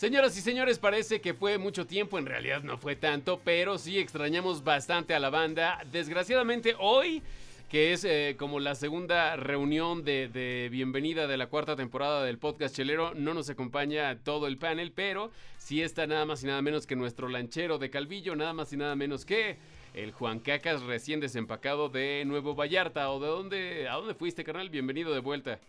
[0.00, 3.98] Señoras y señores, parece que fue mucho tiempo, en realidad no fue tanto, pero sí
[3.98, 5.78] extrañamos bastante a la banda.
[5.92, 7.22] Desgraciadamente hoy,
[7.68, 12.74] que es eh, como la segunda reunión de, bienvenida de la cuarta temporada del podcast
[12.74, 16.86] Chelero, no nos acompaña todo el panel, pero sí está nada más y nada menos
[16.86, 19.58] que nuestro lanchero de Calvillo, nada más y nada menos que
[19.92, 23.10] el Juan Cacas recién desempacado de Nuevo Vallarta.
[23.10, 24.70] ¿O de dónde, a dónde fuiste, carnal?
[24.70, 25.60] Bienvenido de vuelta.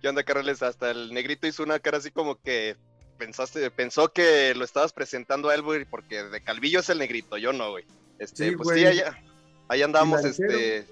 [0.00, 0.62] ¿Qué onda, carnales?
[0.62, 2.76] Hasta el negrito hizo una cara así como que
[3.20, 7.36] pensaste, pensó que lo estabas presentando a él, güey, porque de Calvillo es el negrito,
[7.36, 7.84] yo no, güey.
[8.18, 9.22] Este, pues sí, allá,
[9.68, 10.86] ahí andamos, este,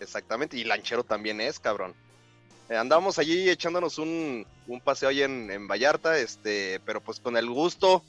[0.00, 1.94] exactamente, y Lanchero también es, cabrón.
[2.68, 7.36] Eh, andamos allí echándonos un, un paseo ahí en, en, Vallarta, este, pero pues con
[7.36, 8.02] el gusto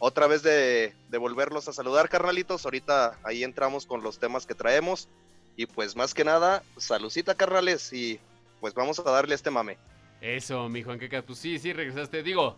[0.00, 2.64] otra vez de, de volverlos a saludar, carnalitos.
[2.64, 5.08] Ahorita ahí entramos con los temas que traemos.
[5.56, 8.18] Y pues más que nada, saludcita, carnales, y
[8.60, 9.76] pues vamos a darle este mame.
[10.22, 12.22] Eso, mi Juan Quecas, pues sí, sí, regresaste.
[12.22, 12.56] Digo,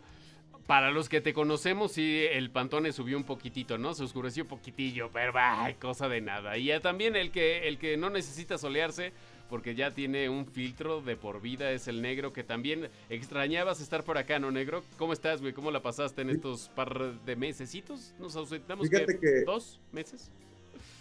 [0.67, 3.95] para los que te conocemos, sí, el Pantone subió un poquitito, ¿no?
[3.95, 6.57] Se oscureció un poquitillo, pero bah, cosa de nada.
[6.57, 9.13] Y ya también el que, el que no necesita solearse,
[9.51, 14.05] porque ya tiene un filtro de por vida, es el negro, que también extrañabas estar
[14.05, 14.83] por acá, ¿no, negro?
[14.97, 15.53] ¿Cómo estás, güey?
[15.53, 18.15] ¿Cómo la pasaste en estos par de mesecitos?
[18.19, 20.31] ¿Nos ausentamos Fíjate que, dos meses?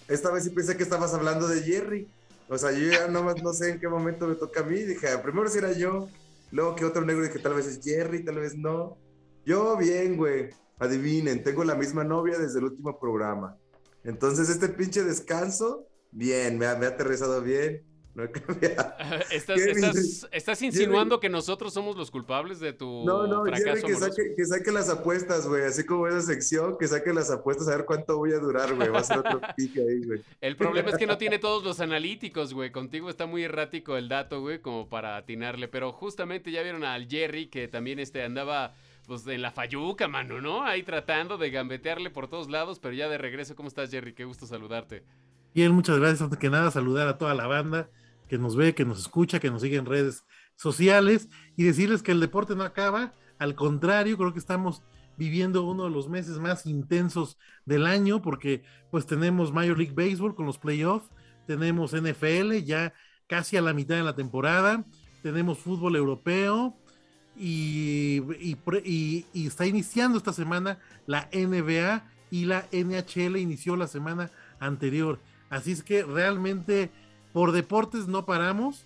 [0.10, 2.08] Esta vez sí pensé que estabas hablando de Jerry.
[2.50, 4.76] O sea, yo ya nomás no sé en qué momento me toca a mí.
[4.76, 6.10] Dije, ah, primero si era yo,
[6.52, 8.98] luego que otro negro dije, tal vez es Jerry, tal vez no.
[9.46, 10.50] Yo bien, güey.
[10.80, 13.58] Adivinen, tengo la misma novia desde el último programa.
[14.04, 17.86] Entonces, este pinche descanso, bien, me ha, me ha aterrizado bien.
[18.16, 18.94] No he cambiado.
[19.32, 24.36] ¿Estás, estás, insinuando que nosotros somos los culpables de tu no, no, fracaso que saque,
[24.36, 25.64] que saque, las apuestas, güey.
[25.64, 28.90] Así como esa sección, que saque las apuestas a ver cuánto voy a durar, güey.
[28.90, 30.22] Va a ser otro pique ahí, güey.
[30.42, 32.72] El problema es que no tiene todos los analíticos, güey.
[32.72, 35.68] Contigo está muy errático el dato, güey, como para atinarle.
[35.68, 38.76] Pero justamente ya vieron al Jerry que también este andaba
[39.08, 40.64] pues en la fayuca, mano, ¿no?
[40.64, 44.14] Ahí tratando de gambetearle por todos lados, pero ya de regreso, ¿cómo estás, Jerry?
[44.14, 45.04] Qué gusto saludarte.
[45.54, 46.22] Bien, muchas gracias.
[46.22, 47.90] Antes que nada, saludar a toda la banda
[48.28, 50.24] que nos ve, que nos escucha, que nos sigue en redes
[50.56, 53.14] sociales y decirles que el deporte no acaba.
[53.38, 54.82] Al contrario, creo que estamos
[55.18, 60.36] viviendo uno de los meses más intensos del año porque pues tenemos Major League Baseball
[60.36, 61.10] con los playoffs,
[61.46, 62.94] tenemos NFL ya
[63.28, 64.86] casi a la mitad de la temporada,
[65.22, 66.78] tenemos fútbol europeo,
[67.38, 68.22] y,
[69.34, 75.20] está iniciando esta semana la NBA y la NHL inició la semana anterior.
[75.50, 76.92] Así es que realmente
[77.32, 78.86] por deportes no paramos.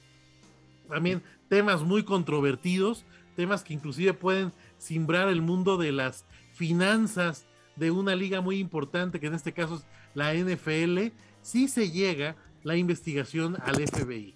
[0.90, 7.92] También temas muy controvertidos, temas que inclusive pueden simbrar el mundo de las finanzas de
[7.92, 12.76] una liga muy importante, que en este caso es la NFL, si se llega la
[12.76, 14.36] investigación al FBI.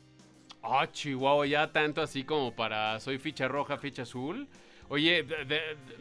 [0.63, 4.47] Ah, Chihuahua, ya tanto así como para soy ficha roja, ficha azul.
[4.89, 5.25] Oye,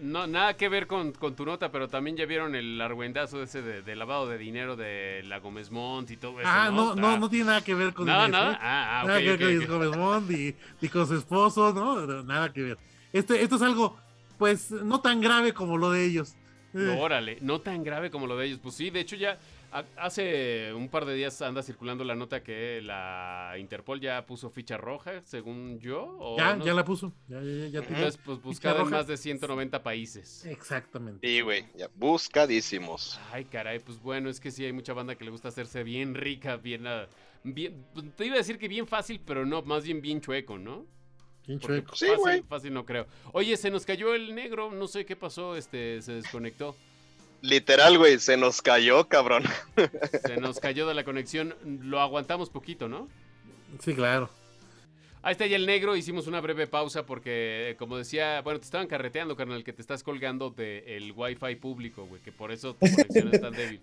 [0.03, 3.95] no, nada que ver con, tu nota, pero también ya vieron el argüendazo ese de,
[3.97, 6.51] lavado de dinero de la Gómez Montt y todo eso.
[6.53, 8.27] Ah, no, no, no, tiene nada que ver con nada.
[8.27, 10.31] Nada, ah, ah, nada que ver con Gómez Montt
[10.83, 12.25] y, con su esposo, ¿no?
[12.25, 12.79] Nada que ver.
[13.13, 13.97] Este, esto es algo,
[14.39, 16.35] pues, no tan grave como lo de ellos.
[16.75, 18.59] órale, no tan grave como lo de ellos.
[18.61, 19.39] Pues sí, de hecho ya
[19.97, 24.77] Hace un par de días anda circulando la nota que la Interpol ya puso ficha
[24.77, 26.37] roja, según yo.
[26.37, 27.13] ya, ya la puso.
[27.29, 30.45] Ya, Entonces, pues buscada en más de 190 países.
[30.45, 31.27] Exactamente.
[31.27, 33.21] Sí, güey, ya buscadísimos.
[33.33, 36.15] Ay, caray, pues bueno, es que sí hay mucha banda que le gusta hacerse bien
[36.15, 37.07] rica, bien, ah,
[37.45, 37.87] bien
[38.17, 40.87] te iba a decir que bien fácil, pero no, más bien bien chueco, ¿no?
[41.47, 41.95] Bien chueco.
[41.95, 42.43] sí, güey.
[42.43, 43.07] Fácil no creo.
[43.33, 46.77] Oye, se nos cayó el negro, no sé qué pasó, este, se desconectó.
[47.43, 49.45] Literal, güey, se nos cayó, cabrón.
[50.27, 51.55] Se nos cayó de la conexión.
[51.65, 53.09] Lo aguantamos poquito, ¿no?
[53.81, 54.29] Sí, claro.
[55.23, 58.87] Ahí está ya el negro, hicimos una breve pausa porque, como decía, bueno, te estaban
[58.87, 63.35] carreteando, carnal, que te estás colgando del wifi público, güey, que por eso tu conexión
[63.35, 63.81] es tan débil.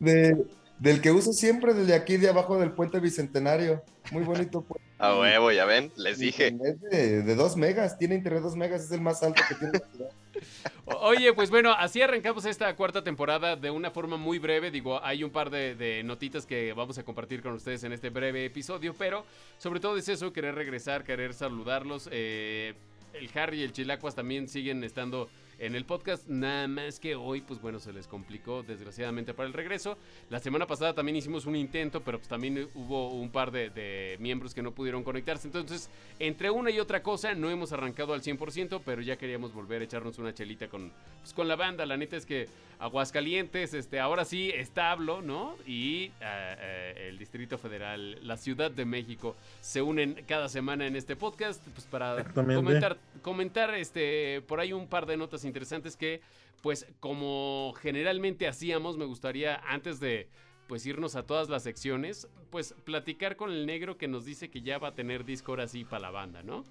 [0.79, 3.83] Del que uso siempre desde aquí de abajo del puente Bicentenario.
[4.11, 4.85] Muy bonito puente.
[4.99, 6.49] A huevo, ya ven, les dije.
[6.49, 9.87] De, de dos megas, tiene internet dos megas, es el más alto que tiene la
[9.91, 10.09] ciudad.
[10.85, 14.71] Oye, pues bueno, así arrancamos esta cuarta temporada de una forma muy breve.
[14.71, 18.45] Digo, hay un par de, notitas que vamos a compartir con ustedes en este breve
[18.45, 19.25] episodio, pero
[19.57, 22.09] sobre todo es eso, querer regresar, querer saludarlos.
[22.11, 22.73] Eh,
[23.13, 26.27] el Harry y el Chilacuas también siguen estando en el podcast.
[26.27, 29.97] Nada más que hoy, pues bueno, se les complicó desgraciadamente para el regreso.
[30.29, 34.53] La semana pasada también hicimos un intento, pero pues también hubo un par de, miembros
[34.53, 35.47] que no pudieron conectarse.
[35.47, 35.89] Entonces,
[36.19, 39.85] entre una y otra cosa, no hemos arrancado al 100%, pero ya queríamos volver a
[39.85, 41.85] echarnos una chelita con, pues, con la banda.
[41.85, 42.47] La neta es que
[42.79, 45.55] Aguascalientes, este, ahora sí, establo, ¿no?
[45.65, 51.15] Y eh, el Distrito Federal, la Ciudad de México, se unen cada semana en este
[51.15, 56.21] podcast, pues para comentar, comentar este, por ahí un par de notas interesantes que,
[56.61, 60.29] pues, como generalmente hacíamos, me gustaría, antes de
[60.67, 64.61] pues irnos a todas las secciones, pues platicar con el negro que nos dice que
[64.61, 66.65] ya va a tener disco ahora sí para la banda, ¿no?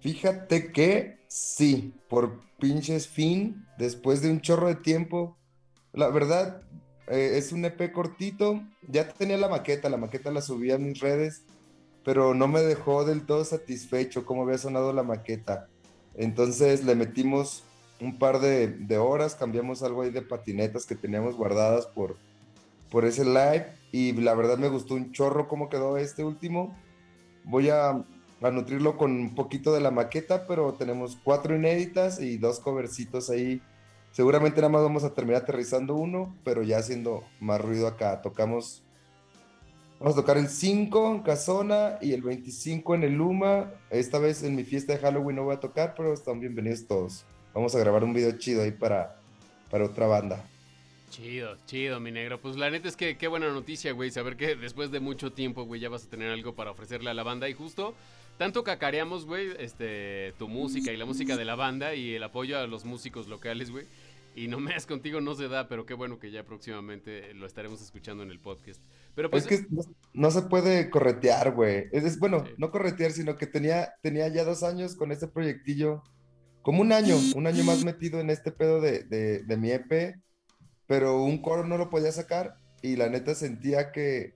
[0.00, 5.36] Fíjate que sí, por pinches fin, después de un chorro de tiempo,
[5.92, 6.62] la verdad
[7.08, 11.00] eh, es un EP cortito, ya tenía la maqueta, la maqueta la subí a mis
[11.00, 11.44] redes,
[12.04, 15.68] pero no me dejó del todo satisfecho cómo había sonado la maqueta.
[16.18, 17.62] Entonces le metimos
[18.00, 22.16] un par de, horas, cambiamos algo ahí de patinetas que teníamos guardadas por,
[22.90, 26.76] por ese live y la verdad me gustó un chorro cómo quedó este último.
[27.44, 32.36] Voy a, a nutrirlo con un poquito de la maqueta, pero tenemos cuatro inéditas y
[32.36, 33.62] dos covercitos ahí.
[34.10, 38.20] Seguramente nada más vamos a terminar aterrizando uno, pero ya haciendo más ruido acá.
[38.22, 38.84] Tocamos,
[40.00, 43.72] vamos a tocar el 5 en Casona y el 25 en el Luma.
[43.90, 47.24] Esta vez en mi fiesta de Halloween no voy a tocar, pero están bienvenidos todos.
[47.54, 49.20] Vamos a grabar un video chido ahí para,
[49.70, 50.44] para otra banda.
[51.10, 52.40] Chido, chido, mi negro.
[52.40, 54.10] Pues la neta es que qué buena noticia, güey.
[54.10, 57.14] Saber que después de mucho tiempo, güey, ya vas a tener algo para ofrecerle a
[57.14, 57.48] la banda.
[57.48, 57.94] Y justo,
[58.36, 62.58] tanto cacareamos, güey, este, tu música y la música de la banda y el apoyo
[62.58, 63.86] a los músicos locales, güey.
[64.36, 67.46] Y no me das contigo no se da, pero qué bueno que ya próximamente lo
[67.46, 68.80] estaremos escuchando en el podcast.
[69.14, 69.66] Pero pues, es que
[70.12, 71.86] no, se puede corretear, güey.
[71.92, 76.02] Es, bueno, no corretear, sino que tenía, tenía ya dos años con este proyectillo
[76.62, 80.20] como un año, un año más metido en este pedo de, de, mi EP,
[80.86, 84.34] pero un coro no lo podía sacar y la neta sentía que,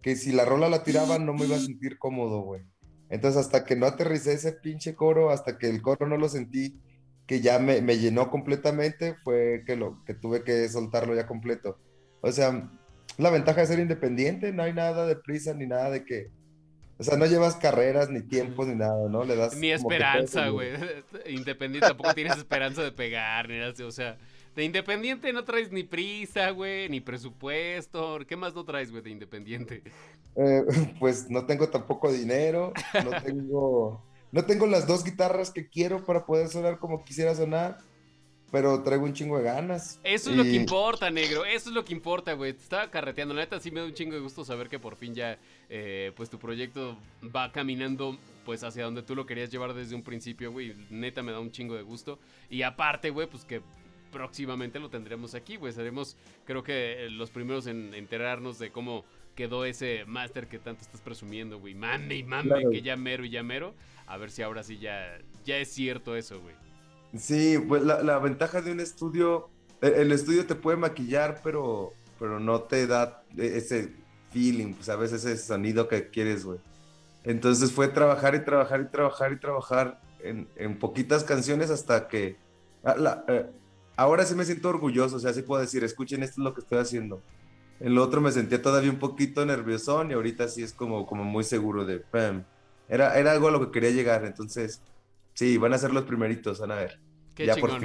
[0.00, 2.62] que si la rola la tiraba no me iba a sentir cómodo, güey.
[3.10, 6.80] Entonces hasta que no aterricé ese pinche coro, hasta que el coro no lo sentí,
[7.26, 11.78] que ya me, me llenó completamente, fue que, lo, que tuve que soltarlo ya completo.
[12.22, 12.70] O sea,
[13.18, 16.30] la ventaja de ser independiente, no hay nada de prisa ni nada de que
[16.96, 19.24] o sea, no llevas carreras, ni tiempos, ni nada, ¿no?
[19.24, 19.56] Le das.
[19.56, 20.70] Ni esperanza, güey.
[21.26, 23.72] Independiente tampoco tienes esperanza de pegar, ni nada.
[23.84, 24.16] O sea,
[24.54, 28.20] de independiente no traes ni prisa, güey, ni presupuesto.
[28.28, 29.82] ¿Qué más no traes, güey, de independiente?
[30.36, 30.62] Eh,
[31.00, 32.72] pues no tengo tampoco dinero.
[33.04, 34.04] No tengo.
[34.30, 37.78] No tengo las dos guitarras que quiero para poder sonar como quisiera sonar
[38.54, 39.98] pero traigo un chingo de ganas.
[40.04, 41.44] Eso es lo que importa, negro.
[41.44, 42.52] Eso es lo que importa, güey.
[42.52, 43.34] Te estaba carreteando.
[43.34, 46.12] La neta, sí me da un chingo de gusto saber que por fin ya, eh,
[46.14, 46.96] pues tu proyecto
[47.34, 50.72] va caminando, pues hacia donde tú lo querías llevar desde un principio, güey.
[50.88, 52.20] Neta, me da un chingo de gusto.
[52.48, 53.60] Y aparte, güey, pues que
[54.12, 55.72] próximamente lo tendremos aquí, güey.
[55.72, 59.04] Seremos, creo que, los primeros en enterarnos de cómo
[59.34, 61.74] quedó ese máster que tanto estás presumiendo, güey.
[61.74, 63.74] Mame y mame, que ya mero y ya mero.
[64.06, 66.54] A ver si ahora sí ya, ya es cierto eso, güey.
[67.18, 69.48] Sí, pues la, ventaja de un estudio,
[69.80, 73.94] e, el estudio te puede maquillar, pero, pero no te da e, ese
[74.32, 76.58] feeling, pues a veces ese sonido que quieres, güey.
[77.22, 82.36] Entonces fue trabajar y trabajar y trabajar y trabajar en, poquitas canciones hasta que...
[82.82, 83.46] Ah, eh,
[83.96, 86.60] ahora sí me siento orgulloso, o sea, sí puedo decir, escuchen, esto es lo que
[86.62, 87.22] estoy haciendo.
[87.80, 91.24] En lo otro me sentía todavía un poquito nerviosón y ahorita sí es como, como
[91.24, 92.02] muy seguro de...
[92.88, 94.82] Era, era algo a lo que quería llegar, entonces
[95.34, 97.00] Sí, van a ser los primeritos, van a ver.
[97.34, 97.80] Qué chingón,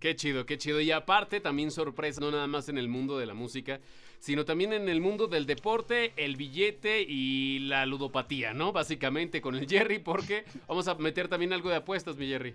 [0.00, 0.82] Qué chido, qué chido.
[0.82, 3.80] Y aparte, también sorpresa, no nada más en el mundo de la música,
[4.18, 8.72] sino también en el mundo del deporte, el billete y la ludopatía, ¿no?
[8.72, 12.54] Básicamente con el Jerry, porque vamos a meter también algo de apuestas, mi Jerry.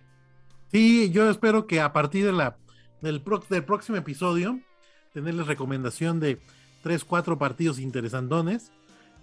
[0.72, 2.58] Sí, yo espero que a partir de la,
[3.02, 4.60] del, del próximo episodio,
[5.14, 6.38] tenerles recomendación de
[6.84, 8.72] tres, cuatro partidos interesantones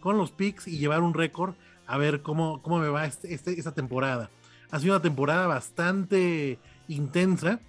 [0.00, 1.54] con los picks y llevar un récord
[1.86, 4.30] a ver cómo, cómo me va este, este, esta temporada
[4.70, 6.58] ha sido una temporada bastante
[6.88, 7.60] intensa.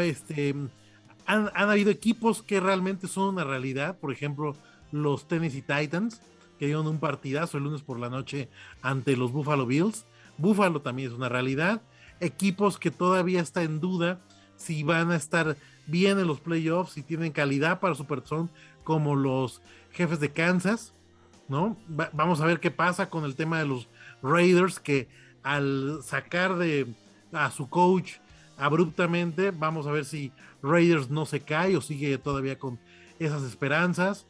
[0.00, 0.54] este,
[1.26, 3.98] han, habido equipos que realmente son una realidad.
[3.98, 4.56] Por ejemplo,
[4.90, 6.20] los Tennessee Titans,
[6.58, 8.48] que dieron un partidazo el lunes por la noche
[8.82, 10.06] ante los Buffalo Bills.
[10.38, 11.82] Buffalo también es una realidad.
[12.20, 14.20] Equipos que todavía está en duda
[14.56, 18.48] si van a estar bien en los playoffs, si tienen calidad para su persona,
[18.84, 20.92] como los jefes de Kansas,
[21.48, 21.76] ¿no?
[21.88, 23.88] vamos a ver qué pasa con el tema de los
[24.22, 25.08] Raiders, que
[25.42, 26.86] al sacar de
[27.32, 28.14] a su coach
[28.58, 30.32] abruptamente, vamos a ver si
[30.62, 32.78] Raiders no se cae o sigue todavía con
[33.18, 34.26] esas esperanzas.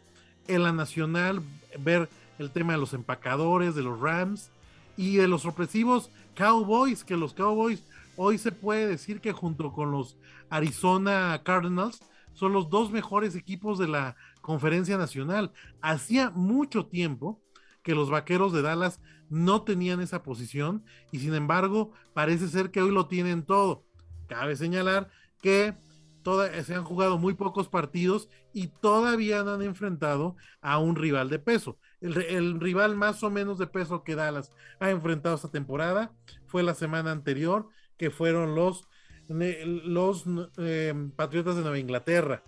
[0.48, 1.42] En la nacional,
[1.78, 4.50] ver el tema de los empacadores, de los Rams
[4.96, 7.82] y de los sorpresivos Cowboys, que los Cowboys
[8.16, 10.16] hoy se puede decir que junto con los
[10.50, 12.00] Arizona Cardinals
[12.34, 15.52] son los dos mejores equipos de la conferencia nacional.
[15.80, 17.40] Hacía mucho tiempo
[17.82, 19.00] que los vaqueros de Dallas
[19.32, 23.86] no tenían esa posición y sin embargo parece ser que hoy lo tienen todo.
[24.28, 25.08] Cabe señalar
[25.40, 25.74] que
[26.22, 31.30] toda, se han jugado muy pocos partidos y todavía no han enfrentado a un rival
[31.30, 31.78] de peso.
[32.02, 36.12] El, el, rival más o menos de peso que Dallas ha enfrentado esta temporada
[36.46, 38.86] fue la semana anterior, que fueron los,
[39.30, 40.24] los
[40.58, 42.42] em, Patriotas de Nueva Inglaterra,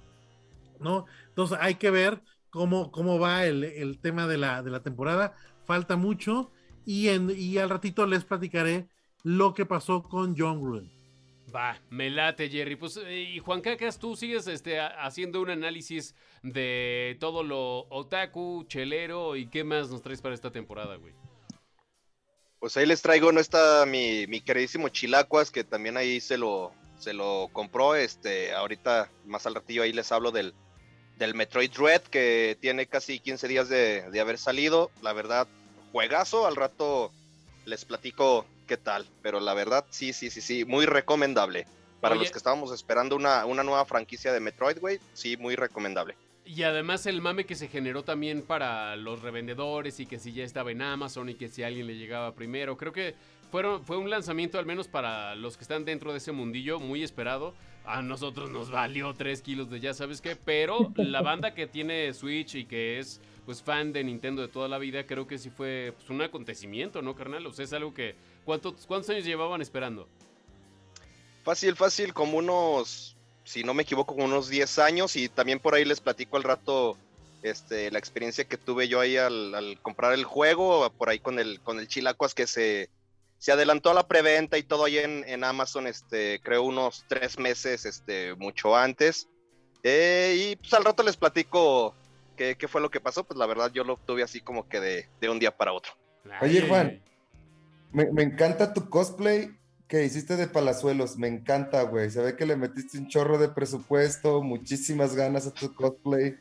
[0.80, 1.06] ¿no?
[1.28, 5.96] Entonces hay que ver cómo, cómo va el, tema de la, de la temporada, falta
[5.96, 6.52] mucho
[6.84, 8.88] y, en, y al ratito les platicaré
[9.22, 10.90] lo que pasó con John Gruden.
[11.54, 12.76] Va, me late, Jerry.
[12.76, 18.64] Pues, eh, y Juan Cacas, tú sigues este, haciendo un análisis de todo lo otaku,
[18.66, 21.14] chelero y qué más nos traes para esta temporada, güey.
[22.58, 26.72] Pues ahí les traigo, no está mi, mi queridísimo Chilacuas, que también ahí se lo,
[26.98, 27.94] se lo compró.
[27.94, 30.54] Este, ahorita, más al ratillo, ahí les hablo del,
[31.18, 34.90] del Metroid Red, que tiene casi 15 días de, de haber salido.
[35.02, 35.46] La verdad,
[35.94, 36.44] juegazo.
[36.44, 37.12] Al rato
[37.66, 41.66] les platico qué tal, pero la verdad, sí, sí, sí, sí, muy recomendable.
[42.00, 46.16] Para los que estábamos esperando una, una nueva franquicia de Metroid, güey, sí, muy recomendable.
[46.44, 50.44] Y además el mame que se generó también para los revendedores y que si ya
[50.44, 52.76] estaba en Amazon y que si alguien le llegaba primero.
[52.76, 53.14] Creo que
[53.50, 57.02] fueron, fue un lanzamiento al menos para los que están dentro de ese mundillo muy
[57.02, 57.54] esperado.
[57.86, 62.12] A nosotros nos valió 3 kilos de ya sabes qué, pero la banda que tiene
[62.12, 65.50] Switch y que es pues fan de Nintendo de toda la vida, creo que sí
[65.50, 67.46] fue pues, un acontecimiento, ¿no, carnal?
[67.46, 68.14] O sea, es algo que...
[68.44, 70.08] ¿Cuántos, cuántos años llevaban esperando?
[71.44, 75.74] Fácil, fácil, como unos, si no me equivoco, como unos 10 años y también por
[75.74, 76.96] ahí les platico al rato
[77.42, 81.60] este, la experiencia que tuve yo ahí al, comprar el juego, por ahí con el,
[81.60, 82.88] con el Chilacuas que se,
[83.38, 87.38] se adelantó a la preventa y todo ahí en, en Amazon, este, creo unos tres
[87.38, 89.28] meses, este, mucho antes.
[89.82, 91.94] Eh, y pues al rato les platico
[92.34, 95.28] qué, fue lo que pasó, pues la verdad yo lo tuve así como que de,
[95.28, 95.92] un día para otro.
[96.40, 97.02] Oye, Juan,
[97.92, 99.56] me, encanta tu cosplay
[99.88, 102.10] que hiciste de Palazuelos, me encanta, güey.
[102.10, 106.36] Se ve que le metiste un chorro de presupuesto, muchísimas ganas a tu cosplay.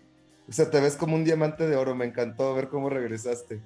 [0.47, 3.61] O sea, te ves como un diamante de oro, me encantó ver cómo regresaste.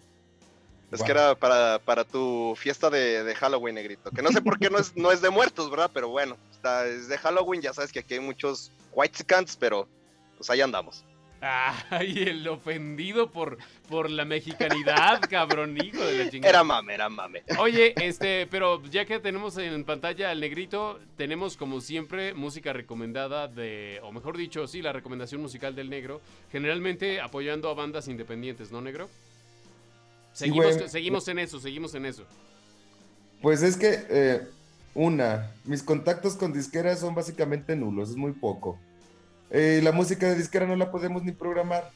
[0.92, 4.10] Es que era para, para tu fiesta de, Halloween, negrito.
[4.12, 5.92] Que no sé por qué no es, no es de muertos, ¿verdad?
[5.94, 9.88] Pero bueno, está, es de Halloween, ya sabes que aquí hay muchos white scans, pero
[10.38, 11.04] pues ahí andamos.
[11.42, 16.50] Ay, el ofendido por, por la mexicanidad, cabrón, hijo de la chingada.
[16.50, 17.44] Era mame, era mame.
[17.60, 23.48] Oye, este, pero ya que tenemos en pantalla al negrito, tenemos como siempre música recomendada
[23.48, 28.72] de, o mejor dicho, sí, la recomendación musical del negro, generalmente apoyando a bandas independientes,
[28.72, 29.10] ¿no, negro?
[30.34, 32.24] Seguimos, seguimos en eso, seguimos en eso.
[33.42, 34.48] Pues es que, eh,
[34.96, 38.80] una, mis contactos con disqueras son básicamente nulos, es muy poco.
[39.50, 41.92] Eh, la música de disquera no la podemos ni programar.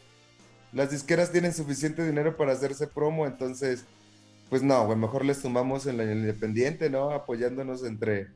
[0.72, 3.86] Las disqueras tienen suficiente dinero para hacerse promo, entonces,
[4.50, 7.12] pues no, mejor les sumamos en la independiente, ¿no?
[7.12, 8.28] Apoyándonos entre,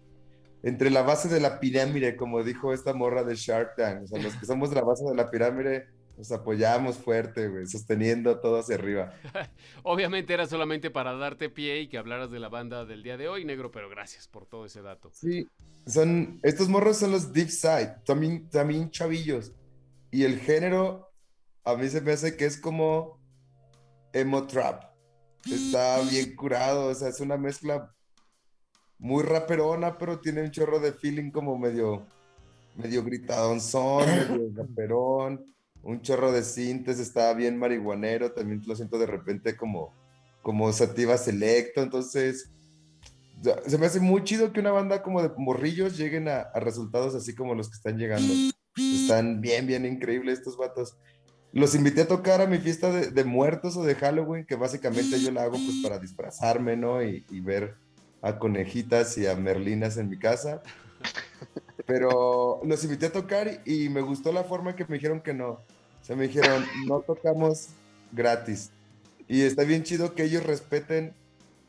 [0.63, 4.03] entre la base de la pirámide, como dijo esta morra de Shark Tank.
[4.03, 8.39] O sea, los que somos la base de la pirámide, nos apoyamos fuerte, güey, sosteniendo
[8.39, 9.13] todo hacia arriba.
[9.83, 13.27] Obviamente era solamente para darte pie y que hablaras de la banda del día de
[13.27, 15.11] hoy, negro, pero gracias por todo ese dato.
[15.13, 15.47] Sí,
[15.85, 19.51] son, estos morros son los Deep Side, también, también chavillos.
[20.11, 21.11] Y el género,
[21.63, 23.19] a mí se me hace que es como
[24.13, 24.83] emo trap.
[25.45, 27.93] Está bien curado, o sea, es una mezcla
[28.97, 32.07] muy raperona, pero tiene un chorro de feeling como medio,
[32.75, 35.45] medio gritadonzón, medio raperón,
[35.85, 39.93] un chorro de sintes, está bien marihuanero, también lo siento de repente como,
[40.41, 42.51] como sativa selecto, entonces
[43.67, 47.35] se me hace muy chido que una banda como de morrillos lleguen a, resultados así
[47.35, 48.33] como los que están llegando.
[48.77, 50.97] Están bien, bien increíbles estos vatos.
[51.51, 55.31] Los invité a tocar a mi fiesta de, muertos o de Halloween, que básicamente yo
[55.31, 57.01] la hago pues para disfrazarme, ¿no?
[57.01, 57.75] Y, ver
[58.21, 60.61] a conejitas y a merlinas en mi casa.
[61.85, 65.61] Pero los invité a tocar y, me gustó la forma que me dijeron que no.
[66.05, 67.69] Sea, me dijeron, no tocamos
[68.11, 68.69] gratis.
[69.27, 71.15] Y está bien chido que ellos respeten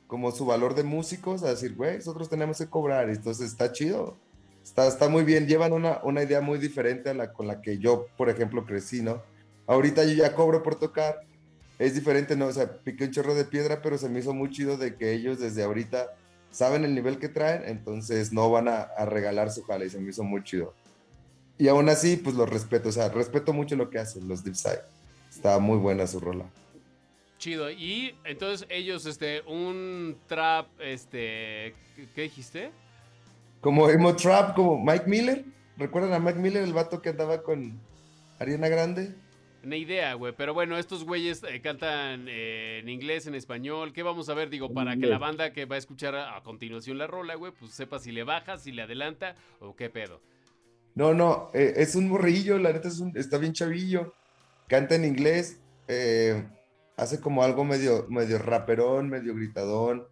[0.07, 3.09] como su valor de músicos a decir, güey, nosotros tenemos que cobrar.
[3.09, 4.15] Entonces está chido.
[4.63, 5.47] Está, está muy bien.
[5.47, 9.01] Llevan una, una idea muy diferente a la con la que yo, por ejemplo, crecí,
[9.01, 9.23] ¿no?
[9.67, 11.23] Ahorita yo ya cobro por tocar.
[11.79, 12.49] Es diferente, ¿no?
[12.49, 15.15] O sea, piqué un chorro de piedra, pero se me hizo muy chido de que
[15.15, 16.15] ellos desde ahorita
[16.51, 19.99] saben el nivel que traen, entonces no van a, a regalar su jale y se
[19.99, 20.75] me hizo muy chido.
[21.59, 24.57] Y aún así, pues los respeto, o sea, respeto mucho lo que hacen los Deep
[24.57, 24.83] Side.
[25.31, 26.47] Está muy buena su rola.
[27.39, 27.71] Chido.
[27.71, 31.75] Y entonces ellos, este, un trap, este,
[32.15, 32.71] ¿qué dijiste?
[33.61, 35.45] Como emo trap, como Mike Miller.
[35.77, 37.79] ¿Recuerdan a Mike Miller, el vato que andaba con
[38.39, 39.15] Ariana Grande?
[39.63, 40.33] Ni idea, güey.
[40.37, 43.93] Pero bueno, estos güeyes eh, cantan eh, en inglés, en español.
[43.93, 44.49] ¿Qué vamos a ver?
[44.49, 47.73] Digo, para que la banda que va a escuchar a, continuación la rola, güey, pues
[47.73, 50.21] sepa si le baja, si le adelanta o qué pedo.
[50.97, 54.15] No, no, eh, es un morrillo, la neta es un, está bien chavillo.
[54.67, 55.59] Canta en inglés.
[55.89, 56.43] Eh,
[56.97, 60.07] hace como algo medio, medio raperón, medio gritadón.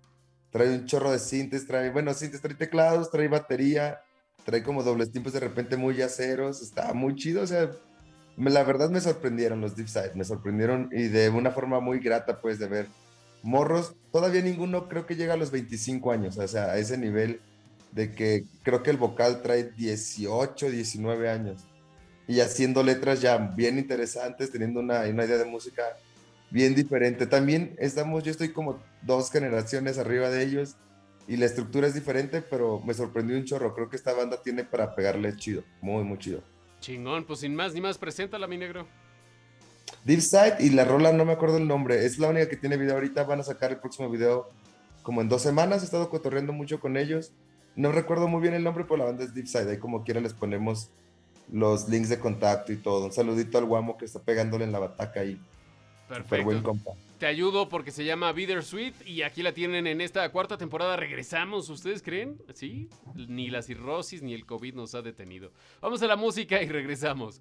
[0.51, 4.03] trae un chorro de sintes, trae, bueno, sintes, trae teclados, trae batería,
[4.45, 7.71] trae como dobles tiempos de repente muy yaceros, está muy chido, o sea,
[8.37, 12.41] la verdad me sorprendieron los Deep Side, me sorprendieron y de una forma muy grata
[12.41, 12.87] pues de ver
[13.43, 17.41] morros, todavía ninguno creo que llega a los 25 años, o sea, a ese nivel
[17.95, 21.63] de que creo que el vocal trae 18, 19 años
[22.27, 25.83] y haciendo letras ya bien interesantes, teniendo una, una idea de música
[26.51, 27.27] bien diferente.
[27.27, 30.75] También estamos, yo estoy como dos generaciones arriba de ellos
[31.29, 33.75] y la estructura es diferente, pero me sorprendió un chorro.
[33.75, 36.43] Creo que esta banda tiene para pegarle chido, muy, muy chido.
[36.81, 38.87] Chingón, pues sin más ni más, preséntala, mi negro.
[40.05, 42.77] Deep Side y la rola no me acuerdo el nombre, es la única que tiene
[42.77, 44.51] video ahorita, van a sacar el próximo video
[45.03, 47.33] como en dos semanas, he estado cotorreando mucho con ellos,
[47.77, 50.21] no recuerdo muy bien el nombre, pero la banda es Deep Side, ahí como quiera
[50.21, 50.91] les ponemos
[51.53, 54.79] los links de contacto y todo, un saludito al guamo que está pegándole en la
[54.79, 55.39] bataca ahí.
[56.09, 56.45] Perfecto.
[56.45, 56.93] Buen compa.
[57.19, 60.97] Te ayudo porque se llama Bittersweet y aquí la tienen en esta cuarta temporada.
[60.97, 62.39] Regresamos, ¿ustedes creen?
[62.55, 62.89] ¿Sí?
[63.15, 65.51] Ni la cirrosis ni el COVID nos ha detenido.
[65.81, 67.41] Vamos a la música y regresamos.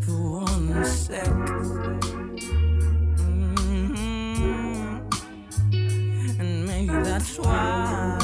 [0.00, 1.24] For one sec.
[3.64, 4.98] Mm-hmm.
[6.40, 8.18] And maybe that's why,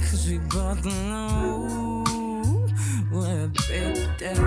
[0.00, 2.04] cause we both know
[3.12, 4.38] we're a bit deaf.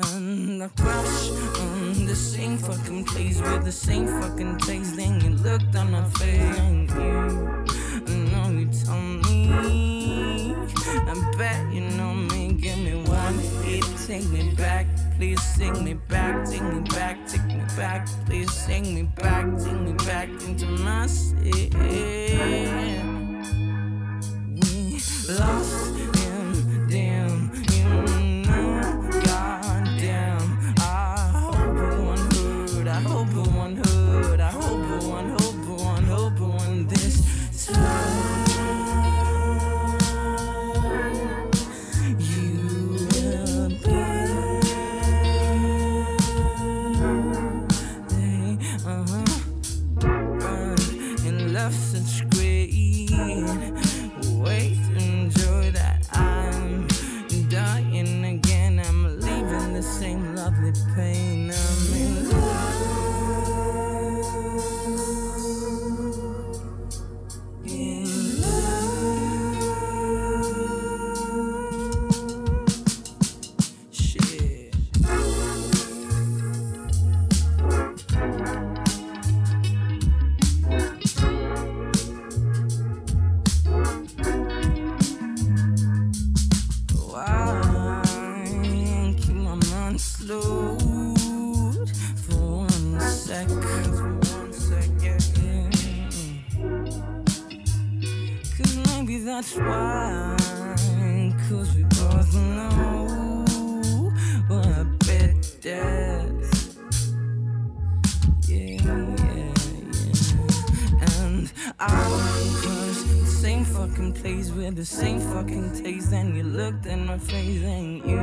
[0.00, 4.96] And I crash on the same fucking place with the same fucking taste.
[4.96, 7.67] Then you looked on my face
[8.88, 10.54] told me.
[10.86, 12.52] I bet you know me.
[12.54, 14.86] Give me one hit, take me back.
[15.16, 18.08] Please sing me back, take me back, take me back.
[18.26, 21.70] Please sing me back, take me back into my sin.
[24.54, 25.00] We
[25.38, 26.07] lost
[115.08, 116.12] same fucking taste.
[116.12, 118.18] And you looked in my face and you,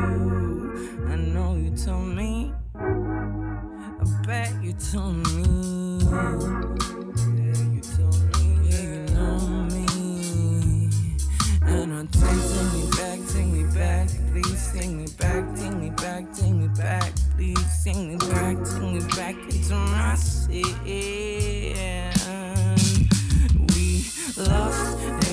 [1.07, 2.53] I know you told me.
[2.75, 5.45] I bet you told me.
[6.15, 8.45] Yeah, you told me.
[8.69, 9.37] Yeah, you know
[9.73, 10.89] me.
[11.63, 14.63] And I taste, take me back, take me back, please.
[14.73, 17.83] Take me back, take me back, take me back, please.
[17.83, 20.63] Take me back, take me back into my city.
[23.73, 24.05] We
[24.37, 25.24] lost.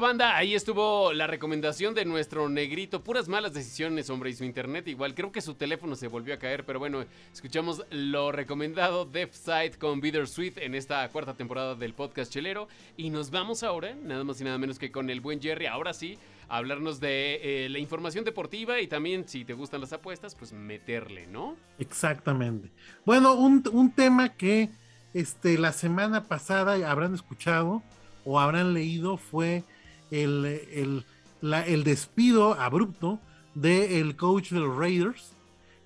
[0.00, 0.36] Banda.
[0.36, 3.02] Ahí estuvo la recomendación de nuestro negrito.
[3.02, 4.30] Puras malas decisiones, hombre.
[4.30, 5.14] Y su internet igual.
[5.14, 6.64] Creo que su teléfono se volvió a caer.
[6.64, 12.32] Pero bueno, escuchamos lo recomendado Death Side con Bittersweet en esta cuarta temporada del podcast
[12.32, 12.68] chelero.
[12.96, 15.66] Y nos vamos ahora, nada más y nada menos que con el buen Jerry.
[15.66, 18.80] Ahora sí, a hablarnos de eh, la información deportiva.
[18.80, 21.56] Y también, si te gustan las apuestas, pues meterle, ¿no?
[21.78, 22.70] Exactamente.
[23.04, 24.70] Bueno, un, un tema que
[25.14, 27.82] este, la semana pasada habrán escuchado
[28.26, 29.64] o habrán leído fue
[30.10, 31.04] el,
[31.42, 33.20] el, despido abrupto
[33.54, 35.32] del coach de los Raiders,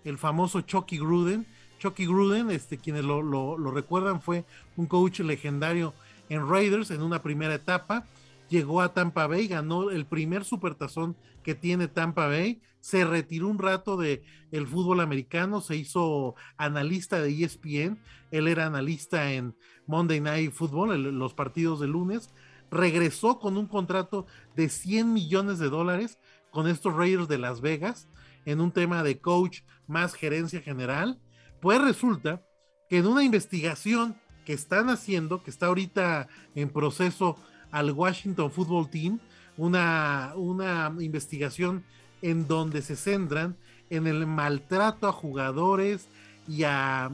[0.04, 1.46] el famoso Chucky Gruden.
[1.78, 4.44] Chucky Gruden, este, quienes lo, lo, recuerdan, fue
[4.76, 5.94] un coach legendario
[6.28, 8.06] en Raiders en una primera etapa.
[8.48, 13.58] Llegó a Tampa Bay, ganó el primer supertazón que tiene Tampa Bay, se retiró un
[13.58, 17.98] rato de el fútbol americano, se hizo analista de ESPN,
[18.30, 19.54] él era analista en
[19.86, 22.30] Monday Night Football, los partidos de lunes,
[22.70, 26.18] regresó con un contrato de 100 millones de dólares
[26.50, 28.08] con estos Raiders de Las Vegas
[28.44, 31.20] en un tema de coach más gerencia general,
[31.60, 32.42] pues resulta
[32.88, 37.36] que en una investigación que están haciendo, que está ahorita en proceso
[37.70, 39.20] al Washington Football Team,
[39.56, 41.84] una, una investigación
[42.22, 43.56] en donde se centran
[43.90, 46.08] en el maltrato a jugadores
[46.48, 47.10] y a,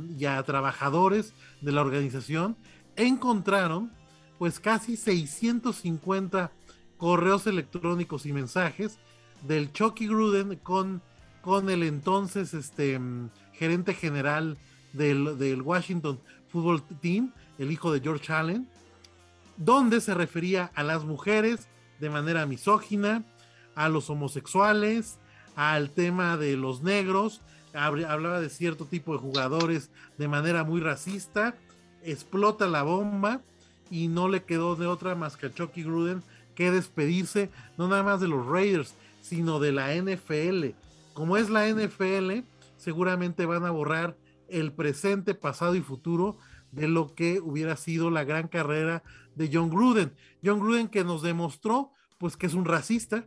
[0.46, 2.56] trabajadores de la organización,
[2.96, 3.92] encontraron
[4.38, 6.52] pues casi 650
[6.96, 8.98] correos electrónicos y mensajes
[9.42, 11.02] del Chucky Gruden con,
[11.42, 13.00] con el entonces este,
[13.52, 14.56] gerente general
[14.92, 16.18] del, del, Washington
[16.48, 18.68] Football Team, el hijo de George Allen,
[19.56, 21.68] donde se refería a las mujeres
[22.00, 23.24] de manera misógina,
[23.74, 25.18] a los homosexuales,
[25.54, 27.40] al tema de los negros,
[27.72, 31.54] hablaba de cierto tipo de jugadores de manera muy racista,
[32.02, 33.42] explota la bomba
[33.90, 36.22] y no le quedó de otra más que a Chucky Gruden
[36.54, 40.74] que despedirse no nada más de los Raiders, sino de la NFL.
[41.12, 42.40] Como es la NFL,
[42.76, 44.16] seguramente van a borrar
[44.48, 46.38] el presente, pasado y futuro
[46.72, 49.02] de lo que hubiera sido la gran carrera
[49.34, 50.14] de John Gruden.
[50.44, 53.26] John Gruden que nos demostró pues que es un racista,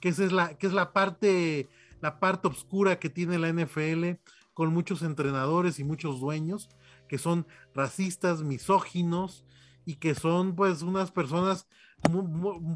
[0.00, 1.68] que esa es la, que es la parte,
[2.00, 4.20] la parte oscura que tiene la NFL
[4.52, 6.68] con muchos entrenadores y muchos dueños
[7.08, 9.44] que son racistas, misóginos
[9.84, 11.66] y que son pues unas personas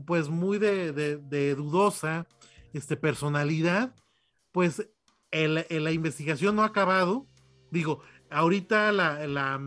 [0.06, 2.26] pues muy de, dudosa
[2.72, 3.94] este, personalidad,
[4.52, 4.88] pues
[5.30, 7.26] la investigación no ha acabado.
[7.70, 9.60] Digo, ahorita la,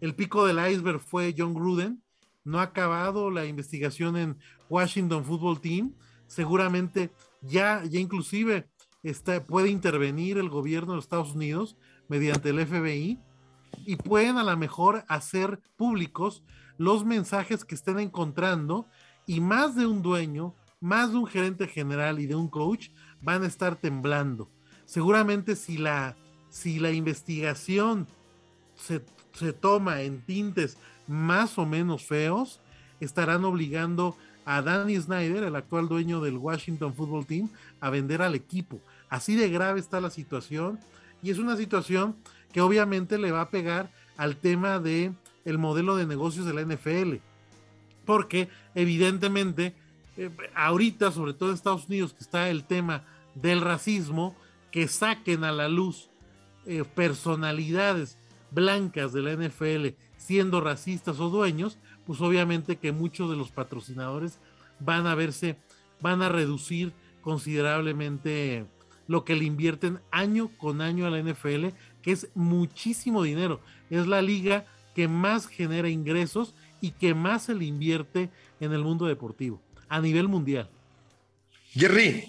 [0.00, 2.02] el pico del iceberg fue John Gruden,
[2.44, 5.94] no ha acabado la investigación en Washington Football Team,
[6.26, 8.68] seguramente ya, ya inclusive
[9.02, 11.76] está, puede intervenir el gobierno de Estados Unidos
[12.08, 13.18] mediante el FBI
[13.86, 16.42] y pueden a lo mejor hacer públicos
[16.78, 18.86] los mensajes que estén encontrando
[19.26, 22.88] y más de un dueño, más de un gerente general y de un coach
[23.20, 24.50] van a estar temblando.
[24.84, 26.16] Seguramente si la,
[26.50, 28.06] si la investigación
[28.74, 32.60] se, se toma en tintes más o menos feos,
[33.00, 37.48] estarán obligando a Danny Snyder, el actual dueño del Washington Football Team,
[37.80, 38.80] a vender al equipo.
[39.08, 40.80] Así de grave está la situación
[41.22, 42.16] y es una situación
[42.52, 45.12] que obviamente le va a pegar al tema de
[45.44, 47.16] el modelo de negocios de la NFL.
[48.04, 49.74] Porque evidentemente
[50.16, 54.36] eh, ahorita, sobre todo en Estados Unidos, que está el tema del racismo,
[54.70, 56.10] que saquen a la luz
[56.66, 58.18] eh, personalidades
[58.50, 64.38] blancas de la NFL siendo racistas o dueños, pues obviamente que muchos de los patrocinadores
[64.78, 65.56] van a verse,
[66.00, 68.66] van a reducir considerablemente
[69.08, 71.68] lo que le invierten año con año a la NFL,
[72.02, 73.60] que es muchísimo dinero.
[73.90, 78.82] Es la liga que más genera ingresos y que más se le invierte en el
[78.82, 80.70] mundo deportivo a nivel mundial.
[81.72, 82.24] Jerry,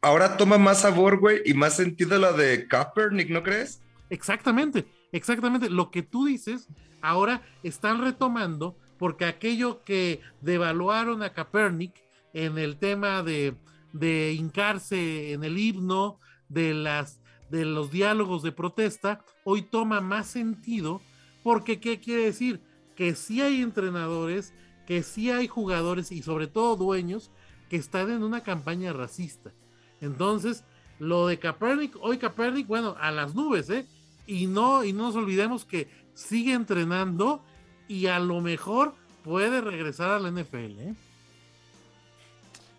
[0.00, 3.80] ahora toma más sabor, güey, y más sentido la de Kaepernick, ¿no crees?
[4.10, 5.70] Exactamente, exactamente.
[5.70, 6.68] Lo que tú dices,
[7.00, 11.94] ahora están retomando porque aquello que devaluaron a Kaepernick
[12.32, 13.54] en el tema de,
[13.92, 20.26] de hincarse en el himno, de, las, de los diálogos de protesta, hoy toma más
[20.26, 21.00] sentido,
[21.44, 22.60] porque ¿qué quiere decir?
[22.96, 24.52] Que sí hay entrenadores,
[24.86, 27.30] que sí hay jugadores y sobre todo dueños
[27.68, 29.52] que están en una campaña racista.
[30.00, 30.64] Entonces,
[30.98, 33.86] lo de Kaepernick, hoy Kaepernick, bueno, a las nubes, ¿eh?
[34.26, 37.44] Y no, y no nos olvidemos que sigue entrenando
[37.88, 40.78] y a lo mejor puede regresar a la NFL.
[40.78, 40.94] ¿eh?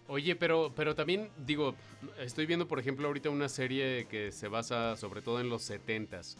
[0.08, 1.76] Oye, pero, pero también digo,
[2.20, 6.36] estoy viendo por ejemplo ahorita una serie que se basa sobre todo en los 70s.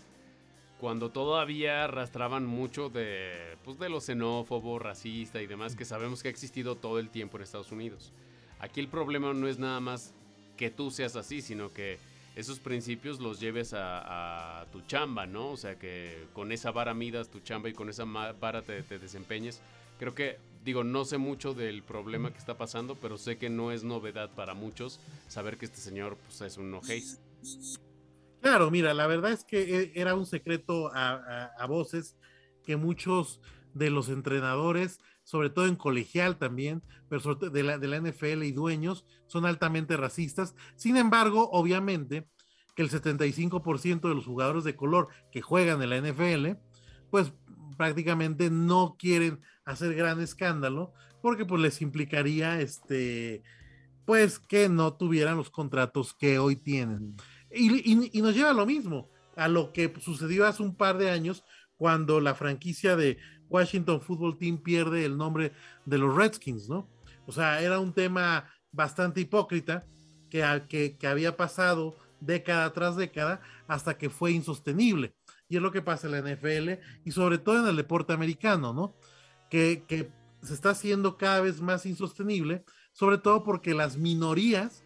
[0.80, 6.28] Cuando todavía arrastraban mucho de, pues, de lo xenófobo, racista y demás que sabemos que
[6.28, 8.12] ha existido todo el tiempo en Estados Unidos.
[8.60, 10.14] Aquí el problema no es nada más
[10.58, 11.98] que tú seas así, sino que
[12.36, 15.52] esos principios los lleves a, tu chamba, ¿no?
[15.52, 19.62] O sea, que con esa vara midas tu chamba y con esa vara te, desempeñes.
[20.00, 23.72] Creo que, digo, no sé mucho del problema que está pasando, pero sé que no
[23.72, 26.82] es novedad para muchos saber que este señor pues, es un no
[28.46, 32.16] Claro, mira, la verdad es que e, era un secreto a, voces
[32.64, 33.42] que muchos
[33.74, 38.52] de los entrenadores, sobre todo en colegial también, pero de la, de la NFL y
[38.52, 40.54] dueños, son altamente racistas.
[40.76, 42.28] Sin embargo, obviamente,
[42.76, 46.60] que el 75% de los jugadores de color que juegan en la NFL,
[47.10, 47.34] pues
[47.78, 53.42] prácticamente no quieren hacer gran escándalo, porque pues les implicaría este,
[54.06, 57.16] pues que no tuvieran los contratos que hoy tienen.
[57.56, 61.44] Y, nos lleva a lo mismo, a lo que sucedió hace un par de años
[61.78, 63.18] cuando la franquicia de
[63.50, 65.54] Washington Football Team pierde el nombre
[65.86, 66.90] de los Redskins, ¿no?
[67.26, 69.86] O sea, era un tema bastante hipócrita
[70.30, 75.16] que, que, que había pasado década tras década hasta que fue insostenible.
[75.48, 78.74] Y es lo que pasa en la NFL y sobre todo en el deporte americano,
[78.74, 78.96] ¿no?
[79.50, 82.64] Que, que se está haciendo cada vez más insostenible,
[82.94, 84.85] sobre todo porque las minorías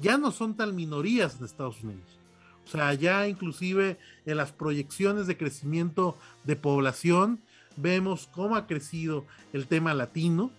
[0.00, 2.18] ya no son tan minorías en Estados Unidos.
[2.64, 7.40] O sea, ya inclusive en las proyecciones de crecimiento de población
[7.76, 10.50] vemos cómo ha crecido el tema latino,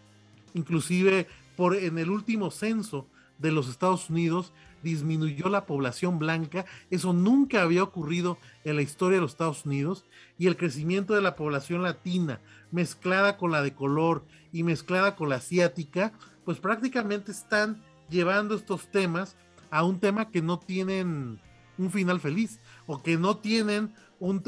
[0.54, 4.51] inclusive por en el último censo de los Estados Unidos
[4.84, 10.06] disminuyó la población blanca, eso nunca había ocurrido en la historia de los Estados Unidos.
[10.38, 12.39] Y el crecimiento de la población latina
[12.71, 16.13] mezclada con la de color y mezclada con la asiática,
[16.45, 19.36] pues prácticamente están llevando estos temas
[19.71, 21.39] a un tema que no tienen
[21.78, 24.43] un final feliz o que no tienen un,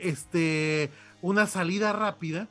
[0.00, 2.48] este, una salida rápida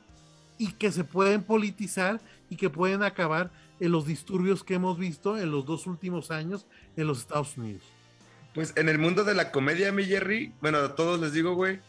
[0.56, 5.38] y que se pueden politizar y que pueden acabar en los disturbios que hemos visto
[5.38, 7.82] en los dos últimos años en los Estados Unidos.
[8.54, 11.80] Pues en el mundo de la comedia, mi Jerry, bueno, a todos les digo, güey,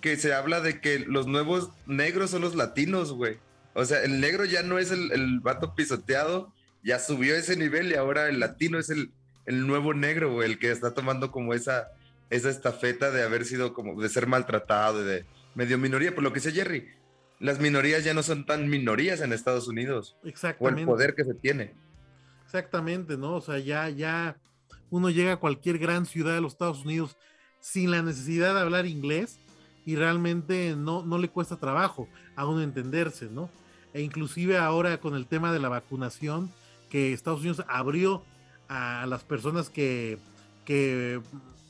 [0.00, 3.38] que se habla de que los nuevos negros son los latinos, güey.
[3.74, 7.90] O sea, el negro ya no es el, el vato pisoteado, ya subió ese nivel
[7.92, 9.10] y ahora el latino es el,
[9.46, 11.88] el nuevo negro, güey, el que está tomando como esa,
[12.30, 16.40] esa estafeta de haber sido como, de ser maltratado, de medio minoría, por lo que
[16.40, 16.88] sé Jerry,
[17.38, 20.16] las minorías ya no son tan minorías en Estados Unidos.
[20.24, 20.82] Exactamente.
[20.82, 21.74] O el poder que se tiene.
[22.44, 23.34] Exactamente, ¿no?
[23.34, 24.36] O sea, ya, ya
[24.90, 27.16] uno llega a cualquier gran ciudad de los Estados Unidos
[27.60, 29.38] sin la necesidad de hablar inglés
[29.84, 33.50] y realmente no, no le cuesta trabajo a uno entenderse, ¿no?
[33.92, 36.50] E inclusive ahora con el tema de la vacunación,
[36.92, 38.22] que Estados Unidos abrió
[38.68, 40.18] a las personas que,
[40.66, 41.22] que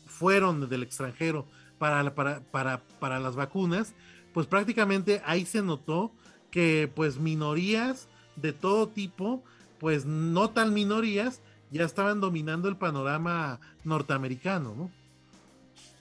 [0.05, 1.47] fueron del extranjero
[1.79, 3.95] para, para, para, para las vacunas,
[4.35, 6.11] pues prácticamente ahí se notó
[6.51, 9.45] que pues minorías de todo tipo,
[9.79, 14.91] pues no tan minorías, ya estaban dominando el panorama norteamericano, ¿no?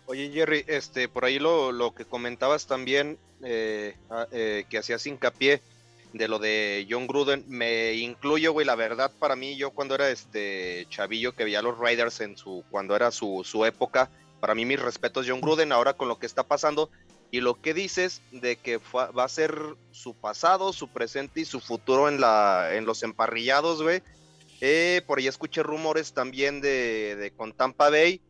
[0.08, 5.06] Oye Jerry, este, por ahí lo, lo que comentabas también, eh, ah, eh, que hacías
[5.06, 5.62] hincapié,
[6.14, 10.10] de lo de John Gruden, me incluyo, güey, la verdad para mí, yo cuando era
[10.10, 14.56] este chavillo que veía a los Raiders en su, cuando era su, su época, para
[14.56, 16.90] mí mis respetos John Gruden, ahora con lo que está pasando
[17.32, 19.56] y lo que dices de que va a ser
[19.92, 24.04] su pasado, su presente y su futuro en, la, en los emparrillados, güey.
[24.60, 28.22] Eh, por ahí escuché rumores también de, de con Tampa Bay,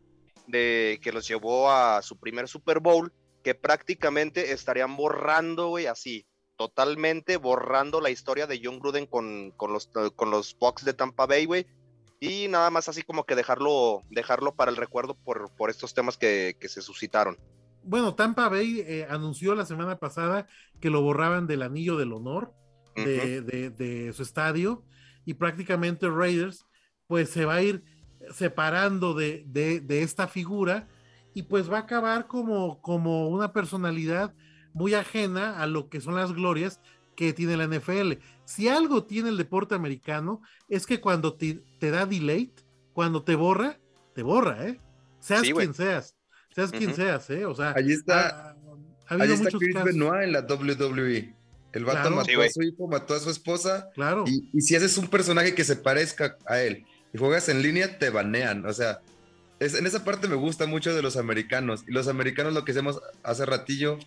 [0.46, 6.24] de que los llevó a su primer Super Bowl, que prácticamente estarían borrando, güey, así,
[6.56, 11.46] totalmente borrando la historia de John Gruden con, los, con los Bucks de Tampa Bay,
[11.46, 11.66] güey.
[12.20, 16.16] Y nada más así como que dejarlo, dejarlo para el recuerdo por, por estos temas
[16.16, 17.36] que, se suscitaron.
[17.82, 20.46] Bueno, Tampa Bay eh, anunció la semana pasada
[20.80, 22.54] que lo borraban del anillo del honor
[22.94, 24.84] de, su estadio
[25.24, 26.66] y prácticamente Raiders
[27.06, 27.82] pues se va a ir
[28.32, 30.88] separando de, de, esta figura
[31.34, 34.34] y pues va a acabar como, como una personalidad
[34.74, 36.80] muy ajena a lo que son las glorias
[37.16, 38.12] que tiene la NFL.
[38.44, 42.52] Si algo tiene el deporte americano es que cuando te, da delay,
[42.92, 43.78] cuando te borra,
[44.14, 44.80] te borra, ¿eh?
[45.20, 46.16] Seas quien seas,
[46.54, 47.46] seas quien seas, ¿eh?
[47.46, 48.56] O sea, allí está,
[49.08, 51.34] ha, está Chris Benoit en la WWE.
[51.72, 53.90] El vato mató a su hijo, mató a su esposa.
[53.94, 54.24] Claro.
[54.26, 57.98] Y, y, si haces un personaje que se parezca a él y juegas en línea,
[57.98, 58.66] te banean.
[58.66, 59.00] O sea,
[59.58, 61.84] es, en esa parte me gusta mucho de los americanos.
[61.86, 63.98] Y los americanos lo que hacemos hace ratillo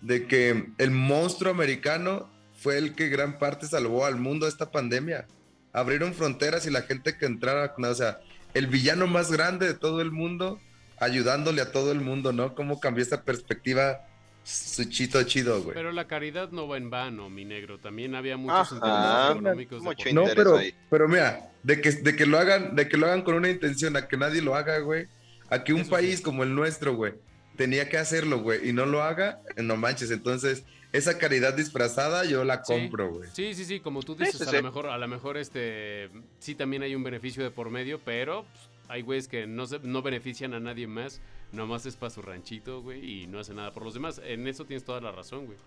[0.00, 4.70] de que el monstruo americano fue el que gran parte salvó al mundo de esta
[4.70, 5.26] pandemia.
[5.72, 8.20] Abrieron fronteras y la gente que entrara, o sea,
[8.54, 10.60] el villano más grande de todo el mundo,
[10.98, 12.54] ayudándole a todo el mundo, ¿no?
[12.54, 14.00] Cómo cambió esta perspectiva
[14.48, 15.74] su chito chido, güey.
[15.74, 17.78] Pero la caridad no va en vano, mi negro.
[17.78, 19.82] También había muchos Ajá, económicos.
[19.82, 20.74] de mucho No, pero, ahí.
[20.88, 23.94] pero mira, de que, de que lo hagan, de que lo hagan con una intención,
[23.96, 25.06] a que nadie lo haga, güey.
[25.50, 26.22] A que un Eso país sí.
[26.22, 27.12] como el nuestro, güey,
[27.58, 30.10] tenía que hacerlo, güey, y no lo haga, no manches.
[30.12, 33.28] Entonces, esa caridad disfrazada yo la compro, güey.
[33.34, 36.08] Sí, sí, sí, como tú Sí, dices, sí, a lo mejor, a lo mejor este
[36.38, 39.80] sí también hay un beneficio de por medio, pero pues, hay güeyes que no se,
[39.80, 41.20] no benefician a nadie más,
[41.52, 44.22] nomás es para su ranchito, güey, y no hace nada por los demás.
[44.24, 45.58] En eso tienes toda la razón, güey.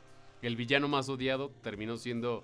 [0.42, 2.44] El villano más odiado terminó siendo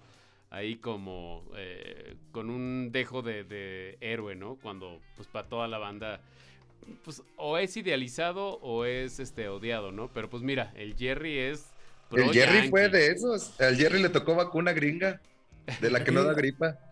[0.50, 4.56] ahí como eh, con un dejo de, de héroe, ¿no?
[4.62, 6.22] Cuando pues para toda la banda
[7.04, 10.10] pues o es idealizado o es este odiado, ¿no?
[10.14, 11.66] Pero pues mira, el Jerry es
[12.10, 13.60] pro El Jerry fue de esos.
[13.60, 15.22] Al Jerry le tocó vacuna gringa,
[15.82, 16.78] de la que no da gripa.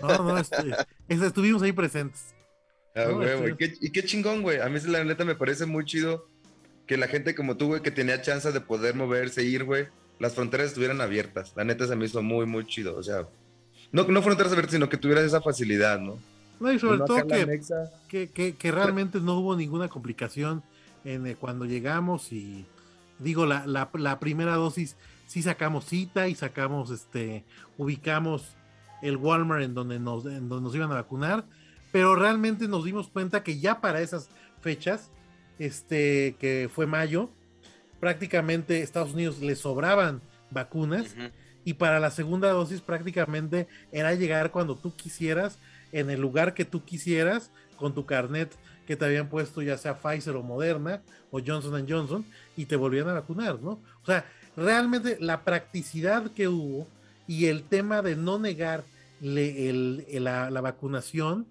[0.00, 0.56] No, no, este,
[1.08, 2.34] este, estuvimos ahí presentes.
[2.94, 4.60] Ah, No, este- y, qué, y qué chingón, güey.
[4.60, 6.26] A mí, la neta, me parece muy chido
[6.86, 10.34] que la gente como tú, güey, que tenía chance de poder moverse, ir, güey, las
[10.34, 11.52] fronteras estuvieran abiertas.
[11.54, 12.96] La neta se me hizo muy, muy chido.
[12.96, 13.28] O sea,
[13.92, 16.18] no, no fronteras abiertas, sino que tuvieras esa facilidad, ¿no?
[16.60, 17.46] No, y sobre todo que,
[18.08, 20.62] que, que- que realmente no hubo ninguna complicación
[21.04, 22.66] en eh, cuando llegamos y
[23.18, 24.96] digo, la, la- la primera dosis
[25.26, 27.44] sí sacamos cita y sacamos, este,
[27.78, 28.56] ubicamos
[29.02, 31.44] el Walmart en donde nos, en donde nos iban a vacunar,
[31.92, 34.28] pero realmente nos dimos cuenta que ya para esas
[34.60, 35.10] fechas,
[35.58, 37.30] este, que fue mayo,
[38.00, 40.20] prácticamente Estados Unidos le sobraban
[40.50, 41.14] vacunas
[41.64, 45.58] y para la segunda dosis prácticamente era llegar cuando tú quisieras,
[45.92, 48.54] en el lugar que tú quisieras, con tu carnet
[48.86, 52.24] que te habían puesto ya sea Pfizer o Moderna o Johnson Johnson
[52.56, 53.80] y te volvían a vacunar, ¿no?
[54.02, 54.24] O sea,
[54.56, 56.86] realmente la practicidad que hubo
[57.26, 58.84] y el tema de no negar
[59.20, 61.46] le- el- el- la, la vacunación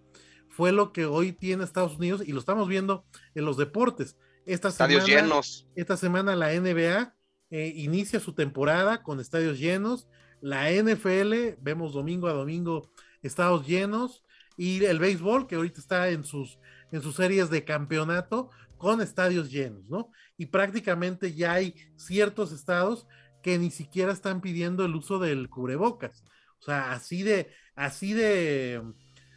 [0.49, 4.17] fue lo que hoy tiene Estados Unidos y lo estamos viendo en los deportes.
[4.45, 5.67] Esta Estadios semana, llenos.
[5.75, 7.15] esta semana la NBA
[7.51, 10.07] eh, inicia su temporada con estadios llenos.
[10.41, 14.23] La NFL, vemos domingo a domingo estados llenos.
[14.59, 16.59] Y el béisbol, que ahorita está en sus,
[16.91, 20.11] en sus series de campeonato con estadios llenos, ¿no?
[20.37, 23.07] Y prácticamente ya hay ciertos estados
[23.41, 26.25] que ni siquiera están pidiendo el uso del cubrebocas.
[26.59, 28.81] O sea, así de, así de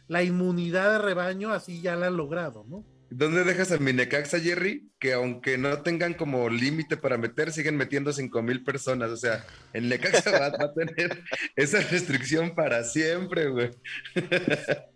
[0.09, 2.85] la inmunidad de rebaño, así ya la han logrado, ¿no?
[3.09, 4.91] ¿Dónde dejas a mi Necaxa, Jerry?
[4.99, 9.09] Que aunque no tengan como límite para meter, siguen metiendo 5 mil personas.
[9.09, 11.23] O sea, el Necaxa va a tener
[11.55, 13.69] esa restricción para siempre, güey.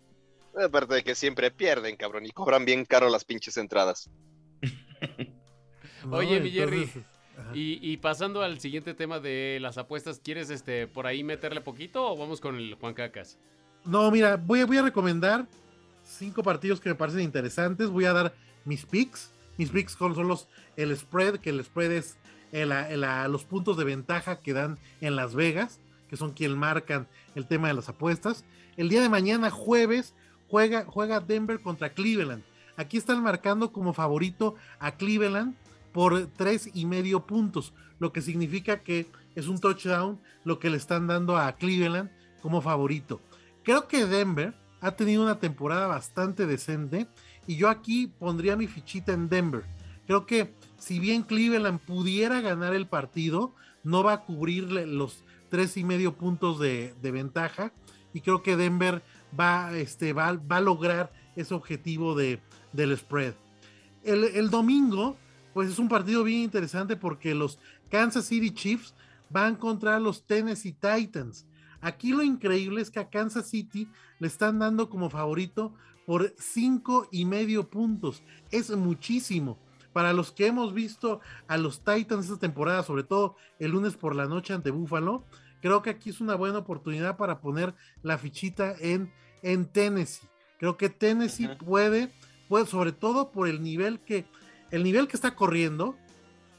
[0.62, 4.10] Aparte de que siempre pierden, cabrón, y cobran bien caro las pinches entradas.
[6.04, 6.16] ¿no?
[6.16, 6.90] Oye, mi Jerry.
[7.54, 12.04] Y, y pasando al siguiente tema de las apuestas, ¿quieres este por ahí meterle poquito
[12.10, 13.38] o vamos con el Juan Cacas?
[13.84, 15.46] No, mira, voy, a- voy a recomendar
[16.02, 17.88] cinco partidos que me parecen interesantes.
[17.90, 19.30] Voy a dar mis picks.
[19.56, 22.16] Mis picks son, son los el spread, que el spread es
[22.50, 25.78] el- el- los puntos de ventaja que dan en Las Vegas,
[26.10, 28.44] que son quien marcan el tema de las apuestas.
[28.76, 30.14] El día de mañana, jueves,
[30.48, 32.42] juega, Denver contra Cleveland.
[32.76, 35.54] Aquí están marcando como favorito a Cleveland
[35.92, 40.76] por tres y medio puntos, lo que significa que es un touchdown lo que le
[40.76, 43.20] están dando a Cleveland como favorito.
[43.62, 47.08] Creo que Denver ha tenido una temporada bastante decente
[47.46, 49.64] y yo aquí pondría mi fichita en Denver.
[50.06, 55.76] Creo que si bien Cleveland pudiera ganar el partido, no va a cubrirle los tres
[55.76, 57.72] y medio puntos de ventaja
[58.12, 59.02] y creo que Denver
[59.38, 62.40] va, este, va, va a lograr ese objetivo de,
[62.72, 63.34] del spread.
[64.04, 65.16] El, el domingo,
[65.54, 67.58] pues es un partido bien interesante porque los
[67.90, 68.94] Kansas City Chiefs
[69.30, 71.46] van contra los Tennessee Titans.
[71.80, 73.88] Aquí lo increíble es que a Kansas City
[74.18, 75.74] le están dando como favorito
[76.06, 78.22] por cinco y medio puntos.
[78.50, 79.58] Es muchísimo.
[79.92, 84.14] Para los que hemos visto a los Titans esta temporada, sobre todo el lunes por
[84.14, 85.24] la noche ante Buffalo,
[85.60, 90.28] creo que aquí es una buena oportunidad para poner la fichita en, en Tennessee.
[90.58, 92.10] Creo que Tennessee puede,
[92.48, 94.26] puede, sobre todo por el nivel que,
[94.70, 95.96] el nivel que está corriendo.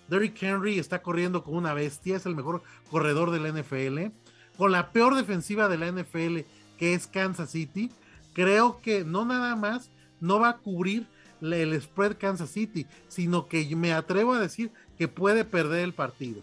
[0.07, 4.13] Derrick Henry está corriendo como una bestia, es el mejor corredor de la NFL.
[4.57, 6.39] Con la peor defensiva de la NFL,
[6.77, 7.91] que es Kansas City,
[8.33, 11.07] creo que no nada más no va a cubrir
[11.41, 16.41] el spread Kansas City, sino que me atrevo a decir que puede perder el partido.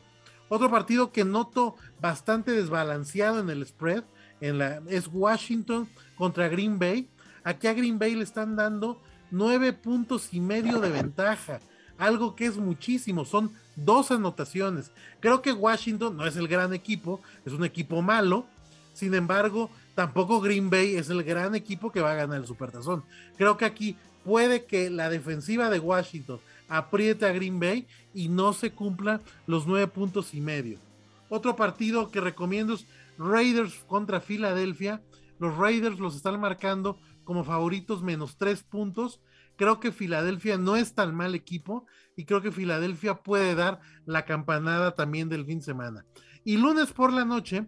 [0.49, 4.05] Otro partido que noto bastante desbalanceado en el spread
[4.41, 7.09] es Washington contra Green Bay.
[7.43, 11.61] Aquí a Green Bay le están dando nueve puntos y medio de ventaja,
[11.99, 14.93] algo que es muchísimo, son dos anotaciones.
[15.21, 18.47] Creo que Washington no es el gran equipo, es un equipo malo,
[18.93, 23.05] sin embargo, tampoco Green Bay es el gran equipo que va a ganar el Supertazón.
[23.37, 28.53] Creo que aquí puede que la defensiva de Washington apriete a Green Bay y no
[28.53, 30.79] se cumplan los nueve puntos y medio.
[31.29, 32.87] Otro partido que recomiendo es
[33.19, 35.03] Raiders contra Filadelfia.
[35.39, 39.21] Los Raiders los están marcando como favoritos menos tres puntos.
[39.57, 44.25] Creo que Filadelfia no es tan mal equipo y creo que Filadelfia puede dar la
[44.25, 46.05] campanada también del fin de semana.
[46.45, 47.67] Y lunes por la noche,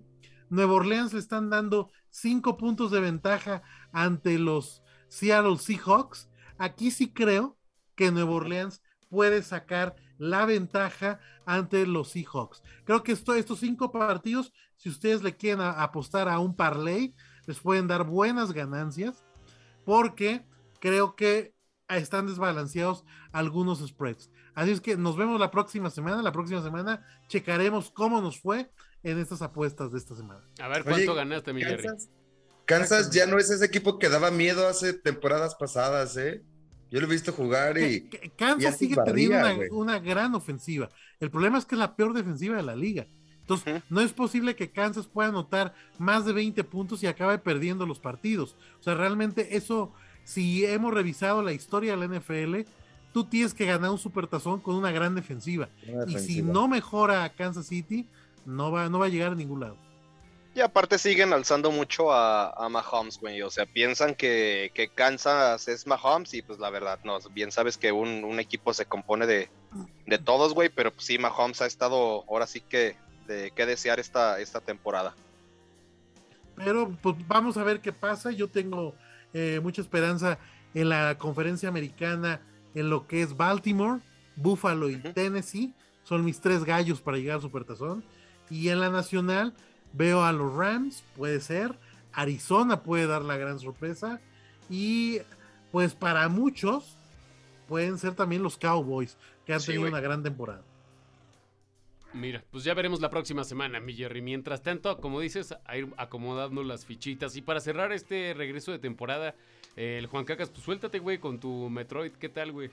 [0.51, 6.29] Nueva Orleans le están dando cinco puntos de ventaja ante los Seattle Seahawks.
[6.59, 7.59] Aquí sí creo
[7.95, 12.63] que Nueva Orleans puede sacar la ventaja ante los Seahawks.
[12.85, 17.15] Creo que estos cinco partidos, si ustedes le quieren apostar a un parlay,
[17.47, 19.25] les pueden dar buenas ganancias
[19.85, 20.45] porque
[20.81, 21.55] creo que
[21.89, 24.31] están desbalanceados algunos spreads.
[24.55, 26.21] Así es que nos vemos la próxima semana.
[26.21, 28.71] La próxima semana checaremos cómo nos fue
[29.03, 30.43] en estas apuestas de esta semana.
[30.61, 31.63] A ver cuánto ganaste, mi
[32.67, 36.45] Kansas ya no es ese equipo que daba miedo hace temporadas pasadas, ¿eh?
[36.91, 38.09] Yo lo he visto jugar y.
[38.37, 39.39] Kansas sigue teniendo
[39.73, 40.89] una, gran ofensiva.
[41.21, 43.07] El problema es que es la peor defensiva de la liga.
[43.41, 47.87] Entonces, no es posible que Kansas pueda anotar más de 20 puntos y acabe perdiendo
[47.87, 48.57] los partidos.
[48.79, 49.93] O sea, realmente eso,
[50.25, 52.71] si hemos revisado la historia de la NFL,
[53.13, 55.71] tú tienes que ganar un supertazón con una gran defensiva.
[56.07, 58.07] Y si no mejora Kansas City,
[58.45, 59.88] no va, no va a llegar a ningún lado.
[60.59, 63.43] Y aparte siguen alzando mucho a, Mahomes, güey.
[63.43, 67.17] O sea, piensan que, que, Kansas es Mahomes y pues la verdad, no.
[67.31, 69.49] Bien sabes que un, equipo se compone de,
[70.25, 70.69] todos, güey.
[70.69, 72.97] Pero pues, sí, Mahomes ha estado ahora sí que
[73.29, 75.15] de qué desear esta, esta temporada.
[76.57, 78.33] Pero pues vamos a ver qué pasa.
[78.33, 78.97] Yo tengo
[79.35, 80.41] eh, mucha esperanza
[80.75, 82.41] en la conferencia americana
[82.75, 84.01] en lo que es Baltimore,
[84.35, 85.73] Buffalo y Tennessee.
[86.03, 88.03] Son mis tres gallos para llegar al Supertazón.
[88.51, 89.55] Y en la nacional
[89.93, 91.79] Veo a los Rams, puede ser.
[92.13, 94.21] Arizona puede dar la gran sorpresa.
[94.71, 95.21] Y
[95.73, 96.97] pues para muchos
[97.69, 99.17] pueden ser también los Cowboys,
[99.47, 100.63] que han tenido una gran temporada.
[102.15, 104.23] Mira, pues ya veremos la próxima semana, mi Jerry.
[104.23, 107.37] Mientras tanto, como dices, a ir acomodando las fichitas.
[107.37, 109.35] Y para cerrar este regreso de temporada,
[109.77, 112.13] el Juan Cacas, pues suéltate, güey, con tu Metroid.
[112.13, 112.71] ¿Qué tal, güey?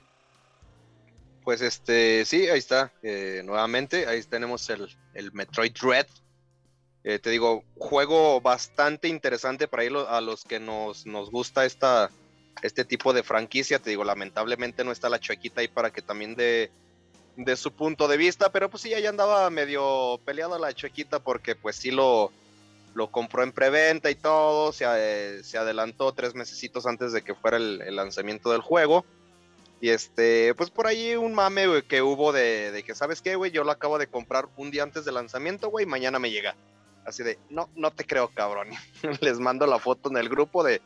[1.44, 2.92] Pues este, sí, ahí está.
[3.02, 6.06] Eh, nuevamente, ahí tenemos el, el Metroid Red.
[7.08, 12.10] Eh, te digo, juego bastante interesante para ir a los que nos, nos gusta esta,
[12.62, 13.78] este tipo de franquicia.
[13.78, 16.72] Te digo, lamentablemente no está la chuequita ahí para que también de,
[17.36, 21.54] de su punto de vista, pero pues sí, ya andaba medio peleada la chuequita porque
[21.54, 22.32] pues sí lo,
[22.92, 27.36] lo compró en preventa y todo, se, eh, se adelantó tres mesecitos antes de que
[27.36, 29.04] fuera el, lanzamiento del juego.
[29.80, 33.52] Y este, pues por ahí un mame que hubo de, de que, ¿sabes qué, güey?
[33.52, 36.56] Yo lo acabo de comprar un día antes del lanzamiento, güey, mañana me llega.
[37.06, 38.68] Así de, no, no te creo, cabrón.
[39.20, 40.82] Les mando la foto en el grupo de,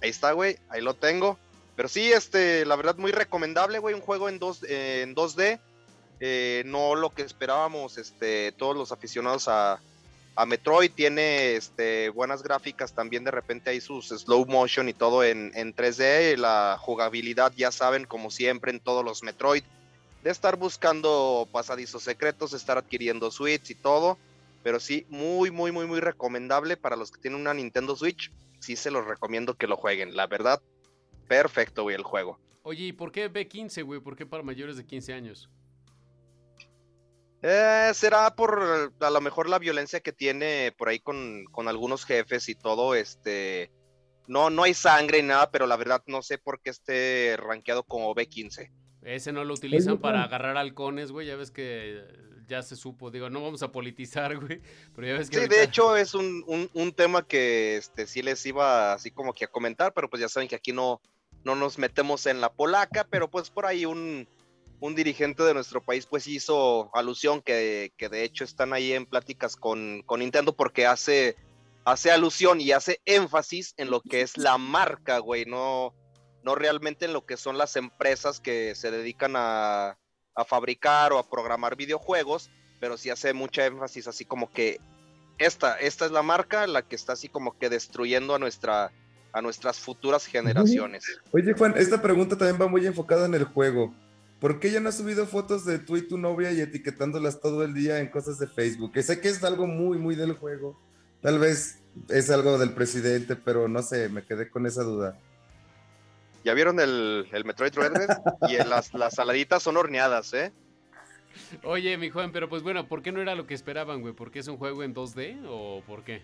[0.00, 1.38] ahí está, güey, ahí lo tengo.
[1.76, 5.60] Pero sí, este, la verdad, muy recomendable, güey, un juego en, dos, en 2D.
[6.20, 9.80] Eh, no lo que esperábamos, este, todos los aficionados a,
[10.34, 10.90] a Metroid.
[10.92, 15.74] Tiene este, buenas gráficas, también de repente hay sus slow motion y todo en, en
[15.74, 16.36] 3D.
[16.36, 19.62] La jugabilidad, ya saben, como siempre en todos los Metroid,
[20.22, 24.18] de estar buscando pasadizos secretos, estar adquiriendo suites y todo.
[24.68, 28.30] Pero sí, muy, muy, muy, muy recomendable para los que tienen una Nintendo Switch.
[28.60, 30.14] Sí se los recomiendo que lo jueguen.
[30.14, 30.60] La verdad,
[31.26, 32.38] perfecto, güey, el juego.
[32.64, 34.00] Oye, ¿y por qué B15, güey?
[34.00, 35.48] ¿Por qué para mayores de 15 años?
[37.40, 42.50] Eh, será por a lo mejor la violencia que tiene por ahí con, algunos jefes
[42.50, 43.70] y todo, este,
[44.26, 47.84] no, no hay sangre ni nada, pero la verdad no sé por qué esté rankeado
[47.84, 48.70] como B15.
[49.00, 52.04] Ese no lo utilizan para agarrar halcones, güey, ya ves que
[52.48, 54.60] ya se supo, digo, no vamos a politizar, güey,
[54.94, 55.40] pero ya ves que...
[55.40, 59.44] Sí, de hecho es un, un, tema que este, sí les iba así como que
[59.44, 61.00] a comentar, pero pues ya saben que aquí no,
[61.44, 64.26] no nos metemos en la polaca, pero pues por ahí un,
[64.80, 69.06] un dirigente de nuestro país pues hizo alusión que, que de hecho están ahí en
[69.06, 71.36] pláticas con, con, Nintendo porque hace,
[71.84, 75.94] hace alusión y hace énfasis en lo que es la marca, güey, no,
[76.42, 79.98] no realmente en lo que son las empresas que se dedican a
[80.38, 84.80] a fabricar o a programar videojuegos, pero sí hace mucha énfasis así como que
[85.36, 88.92] esta, esta es la marca la que está así como que destruyendo a nuestra
[89.32, 91.04] a nuestras futuras generaciones.
[91.32, 93.92] Oye Juan, esta pregunta también va muy enfocada en el juego.
[94.40, 97.64] ¿Por qué ya no has subido fotos de tú y tu novia y etiquetándolas todo
[97.64, 98.92] el día en cosas de Facebook?
[98.92, 100.80] Que sé que es algo muy, muy del juego.
[101.20, 105.18] Tal vez es algo del presidente, pero no sé, me quedé con esa duda.
[106.48, 107.92] ¿Ya vieron el, Metroid Dread?
[108.48, 110.50] y las, las saladitas son horneadas, ¿eh?
[111.62, 114.14] Oye, mi Juan, pero pues bueno, ¿por qué no era lo que esperaban, güey?
[114.14, 116.22] ¿Por qué es un juego en 2D o por qué?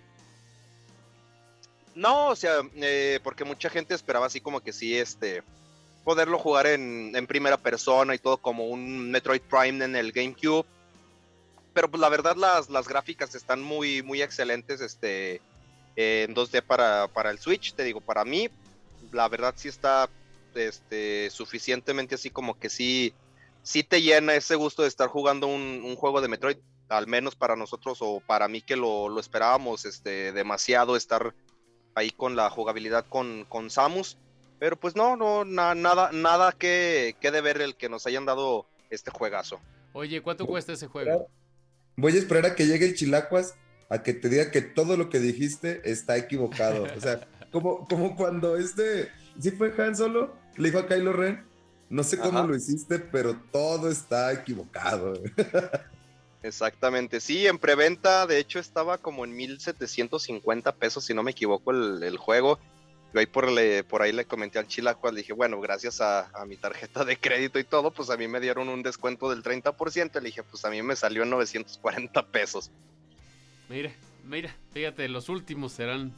[1.95, 5.43] No, o sea, eh, porque mucha gente esperaba así como que sí, este,
[6.05, 10.65] poderlo jugar en, primera persona y todo como un Metroid Prime en el GameCube.
[11.75, 15.43] Pero pues la verdad las, las gráficas están muy, muy excelentes este,
[15.97, 17.75] en 2D para, para el Switch.
[17.75, 18.49] Te digo, para mí,
[19.13, 20.09] la verdad sí está
[20.55, 23.15] este, suficientemente así como que sí,
[23.63, 27.35] sí te llena ese gusto de estar jugando un, un juego de Metroid, al menos
[27.35, 31.35] para nosotros o para mí que lo, lo esperábamos este, demasiado estar
[31.95, 34.19] ahí con la jugabilidad con, con Samus.
[34.59, 39.11] Pero pues no, no, nada, nada que, que ver el que nos hayan dado este
[39.11, 39.61] juegazo.
[39.93, 41.29] Oye, ¿cuánto cuesta ese juego?
[41.97, 43.55] Voy a esperar a que llegue el Chilacuas
[43.89, 46.85] a que te diga que todo lo que dijiste está equivocado.
[46.97, 50.35] O sea, como, como cuando este, ¿sí fue Han Solo?
[50.57, 51.45] Le dijo a Kylo Ren,
[51.89, 55.15] no sé cómo lo hiciste, pero todo está equivocado.
[56.43, 61.71] Exactamente, sí, en preventa, de hecho estaba como en 1750 pesos, si no me equivoco,
[61.71, 62.59] el, juego.
[63.15, 66.29] Yo ahí por, le, por ahí le comenté al Chilacuas, le dije, bueno, gracias a,
[66.49, 70.15] mi tarjeta de crédito y todo, pues a mí me dieron un descuento del 30%.
[70.15, 72.73] Le dije, pues a mí me salió en 940 pesos.
[73.69, 73.95] Mira,
[74.25, 76.13] mira, fíjate, los últimos serán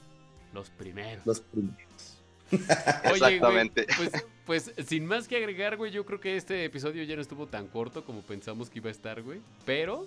[0.53, 1.27] los primeros.
[1.27, 2.17] Los primeros.
[2.51, 3.87] Exactamente.
[3.97, 4.11] pues,
[4.45, 7.67] pues sin más que agregar, güey, yo creo que este episodio ya no estuvo tan
[7.67, 9.41] corto como pensamos que iba a estar, güey.
[9.65, 10.07] Pero,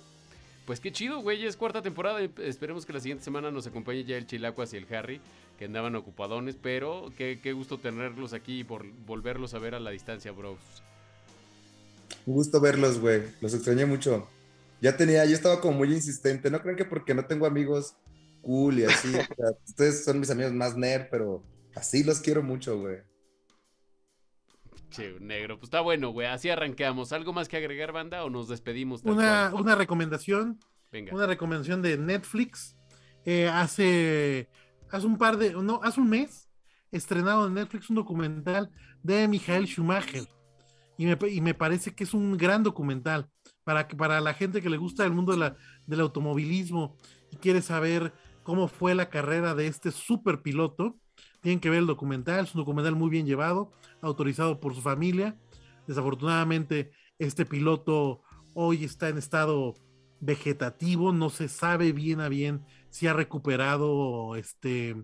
[0.66, 2.22] pues qué chido, güey, es cuarta temporada.
[2.22, 5.22] Esperemos que la siguiente semana nos acompañe ya el Chilacuas y el Harry,
[5.58, 6.56] que andaban ocupadones.
[6.62, 10.60] Pero qué, qué gusto tenerlos aquí y por volverlos a ver a la distancia, bros.
[12.26, 13.24] Un gusto verlos, güey.
[13.42, 14.28] Los extrañé mucho.
[14.82, 16.50] Ya tenía, yo estaba como muy insistente.
[16.50, 17.96] No creen que porque no tengo amigos
[18.42, 19.10] cool y así.
[19.68, 21.44] ustedes son mis amigos más nerd, pero
[21.76, 22.98] así los quiero mucho, güey.
[24.90, 26.28] Che, negro, pues está bueno, güey.
[26.28, 27.14] Así arranqueamos.
[27.14, 29.04] ¿Algo más que agregar, banda, o nos despedimos?
[29.04, 30.60] Una, una, recomendación.
[30.92, 31.14] Venga.
[31.14, 32.76] Una recomendación de Netflix.
[33.26, 34.50] Eh, hace,
[34.90, 36.50] hace un par de, no, hace un mes,
[36.92, 38.72] estrenado en Netflix un documental
[39.04, 40.28] de Michael Schumacher.
[40.98, 43.30] Y me, y me parece que es un gran documental
[43.64, 46.98] para, para la gente que le gusta el mundo de la, del automovilismo
[47.32, 48.14] y quiere saber
[48.50, 50.98] cómo fue la carrera de este super piloto,
[51.40, 53.72] tienen que ver el documental, es un documental muy bien llevado,
[54.02, 55.38] autorizado por su familia.
[55.86, 56.90] Desafortunadamente,
[57.20, 58.24] este piloto
[58.56, 59.76] hoy está en estado
[60.20, 64.96] vegetativo, no se sabe bien a bien si ha recuperado este,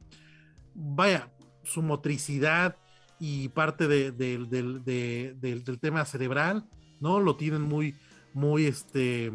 [0.73, 1.31] vaya,
[1.61, 2.77] su motricidad
[3.19, 6.67] y parte del tema cerebral,
[6.99, 7.19] ¿no?
[7.19, 7.93] Lo tienen muy,
[8.33, 9.31] muy, este,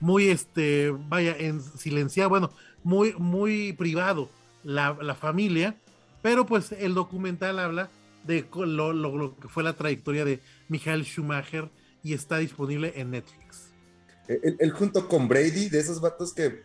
[0.00, 2.50] muy, este, vaya, en silenciado, bueno,
[2.82, 4.28] muy, muy privado
[4.62, 5.76] la, familia,
[6.22, 7.90] pero pues el documental habla
[8.24, 11.70] de lo, que fue la trayectoria de Michael Schumacher
[12.02, 13.70] y está disponible en Netflix.
[14.28, 16.62] Él, junto con Brady, de esos vatos que,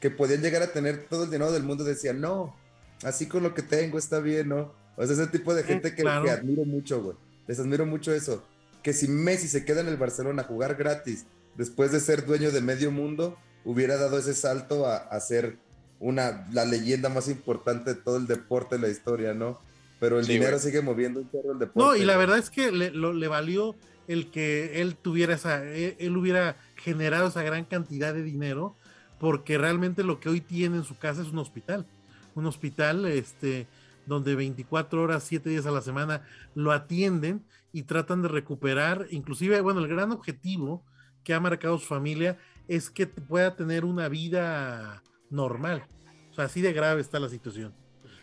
[0.00, 2.54] que podían llegar a tener todo el dinero del mundo, decían, no,
[3.02, 4.72] así con lo que tengo está bien, ¿no?
[4.96, 7.16] O sea, ese tipo de gente que, que admiro mucho, güey.
[7.48, 8.44] Les admiro mucho eso
[8.82, 11.24] que si Messi se queda en el Barcelona a jugar gratis
[11.56, 15.56] después de ser dueño de medio mundo, hubiera dado ese salto a, ser
[16.00, 19.60] una, la leyenda más importante de todo el deporte de la historia, ¿no?
[20.00, 21.72] Pero el dinero sigue moviendo un el deporte.
[21.76, 23.76] No, y la verdad es que le, le valió
[24.08, 28.74] el que él tuviera esa, él, él, hubiera generado esa gran cantidad de dinero,
[29.20, 31.86] porque realmente lo que hoy tiene en su casa es un hospital.
[32.34, 33.68] Un hospital, este,
[34.06, 36.22] donde 24 horas, 7 días a la semana
[36.54, 40.82] lo atienden y tratan de recuperar, inclusive, bueno, el gran objetivo
[41.24, 42.38] que ha marcado su familia
[42.68, 45.84] es que pueda tener una vida normal.
[46.30, 47.74] O sea, así de grave está la situación.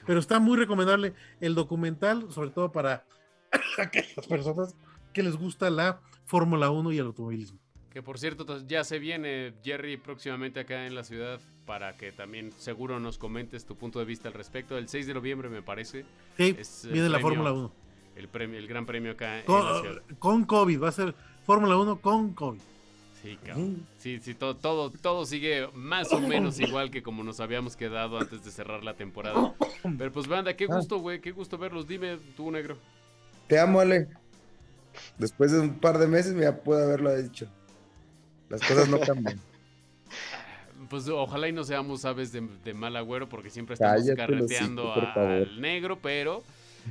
[0.06, 3.06] Pero está muy recomendable el documental, sobre todo para
[3.78, 4.76] aquellas personas
[5.14, 7.60] que les gusta la Fórmula 1 y el automovilismo.
[7.92, 12.52] Que por cierto, ya se viene Jerry próximamente acá en la ciudad para que también
[12.58, 14.78] seguro nos comentes tu punto de vista al respecto.
[14.78, 16.06] El 6 de noviembre me parece.
[16.38, 16.56] Sí,
[16.92, 17.72] viene la Fórmula 1.
[18.16, 20.02] El, premio, el gran premio acá con, en la ciudad.
[20.20, 21.16] Con COVID, va a ser
[21.46, 22.62] Fórmula 1 con COVID.
[23.22, 23.86] Sí, cabrón.
[23.98, 28.18] Sí, sí, todo, todo, todo sigue más o menos igual que como nos habíamos quedado
[28.18, 29.54] antes de cerrar la temporada.
[29.98, 31.88] Pero pues banda, qué gusto, güey, qué gusto verlos.
[31.88, 32.78] Dime tú, negro.
[33.48, 34.08] Te amo, Ale.
[35.18, 37.48] Después de un par de meses ya puedo haberlo dicho.
[38.50, 39.40] Las cosas no cambian.
[40.90, 46.00] Pues ojalá y no seamos aves de, mal agüero porque siempre estamos carreteando al negro,
[46.02, 46.42] pero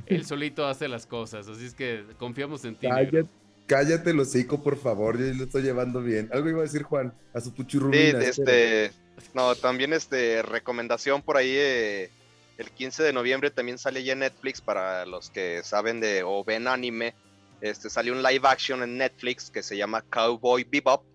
[0.05, 2.87] él solito hace las cosas, así es que confiamos en ti.
[2.87, 3.25] Cállate,
[3.69, 6.29] cállate el hocico, por favor, yo lo estoy llevando bien.
[6.33, 8.19] Algo iba a decir Juan, a su puchurrumina.
[8.19, 8.91] Sí, este,
[9.33, 12.09] no, también este, recomendación por ahí, eh,
[12.57, 16.43] el 15 de noviembre también sale ya en Netflix para los que saben de o
[16.43, 17.13] ven anime,
[17.61, 21.05] este, salió un live action en Netflix que se llama Cowboy Bebop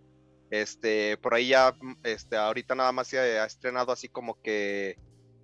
[0.55, 1.75] este, por ahí ya,
[2.05, 4.97] este, ahorita nada más se ha estrenado así como que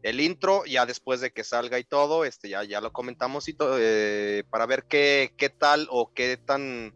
[0.05, 3.55] el intro, ya después de que salga y todo, este, ya, ya lo comentamos y
[3.55, 6.95] todo, eh, para ver qué, qué tal o qué tan,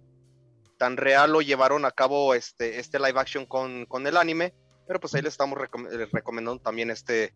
[0.79, 4.55] tan real lo llevaron a cabo este, este live action con, con el anime.
[4.87, 5.59] Pero pues ahí le estamos
[6.13, 7.33] recomendando también este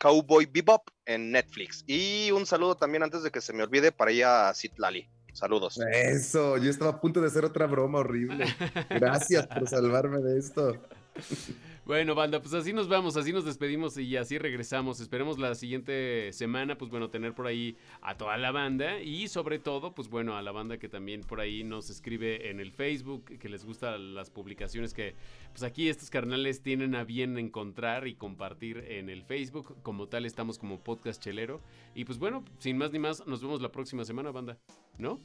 [0.00, 1.84] Cowboy Bebop en Netflix.
[1.86, 5.06] Y un saludo también antes de que se me olvide para ella a Citlali.
[5.34, 5.78] Saludos.
[5.92, 8.46] Eso, yo estaba a punto de hacer otra broma horrible.
[8.90, 10.76] Gracias por salvarme de esto.
[11.88, 15.00] Bueno, banda, pues así nos vamos, así nos despedimos y así regresamos.
[15.00, 19.58] Esperemos la siguiente semana, pues bueno, tener por ahí a toda la banda y sobre
[19.58, 23.24] todo, pues bueno, a la banda que también por ahí nos escribe en el Facebook,
[23.38, 25.14] que les gustan las publicaciones que,
[25.48, 29.74] pues aquí estos carnales tienen a bien encontrar y compartir en el Facebook.
[29.82, 31.62] Como tal, estamos como Podcast Chelero.
[31.94, 34.58] Y pues bueno, sin más ni más, nos vemos la próxima semana, banda,
[34.98, 35.22] ¿no?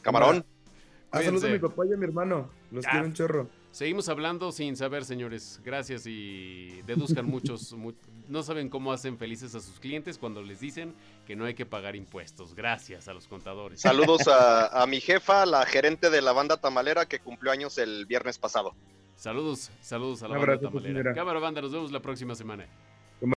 [0.00, 0.46] Camarón.
[1.10, 2.48] Ah, saludos a mi papá y a mi hermano.
[2.70, 3.61] Los quiero un chorro.
[3.72, 5.58] Seguimos hablando sin saber, señores.
[5.64, 7.74] Gracias y deduzcan muchos.
[8.28, 10.94] no saben cómo hacen felices a sus clientes cuando les dicen
[11.26, 12.54] que no hay que pagar impuestos.
[12.54, 13.80] Gracias a los contadores.
[13.80, 18.38] Saludos a, mi jefa, la gerente de la banda tamalera que cumplió años el viernes
[18.38, 18.74] pasado.
[19.16, 21.14] Saludos, saludos a la banda tamalera.
[21.14, 22.66] Cámara banda, nos vemos la próxima semana.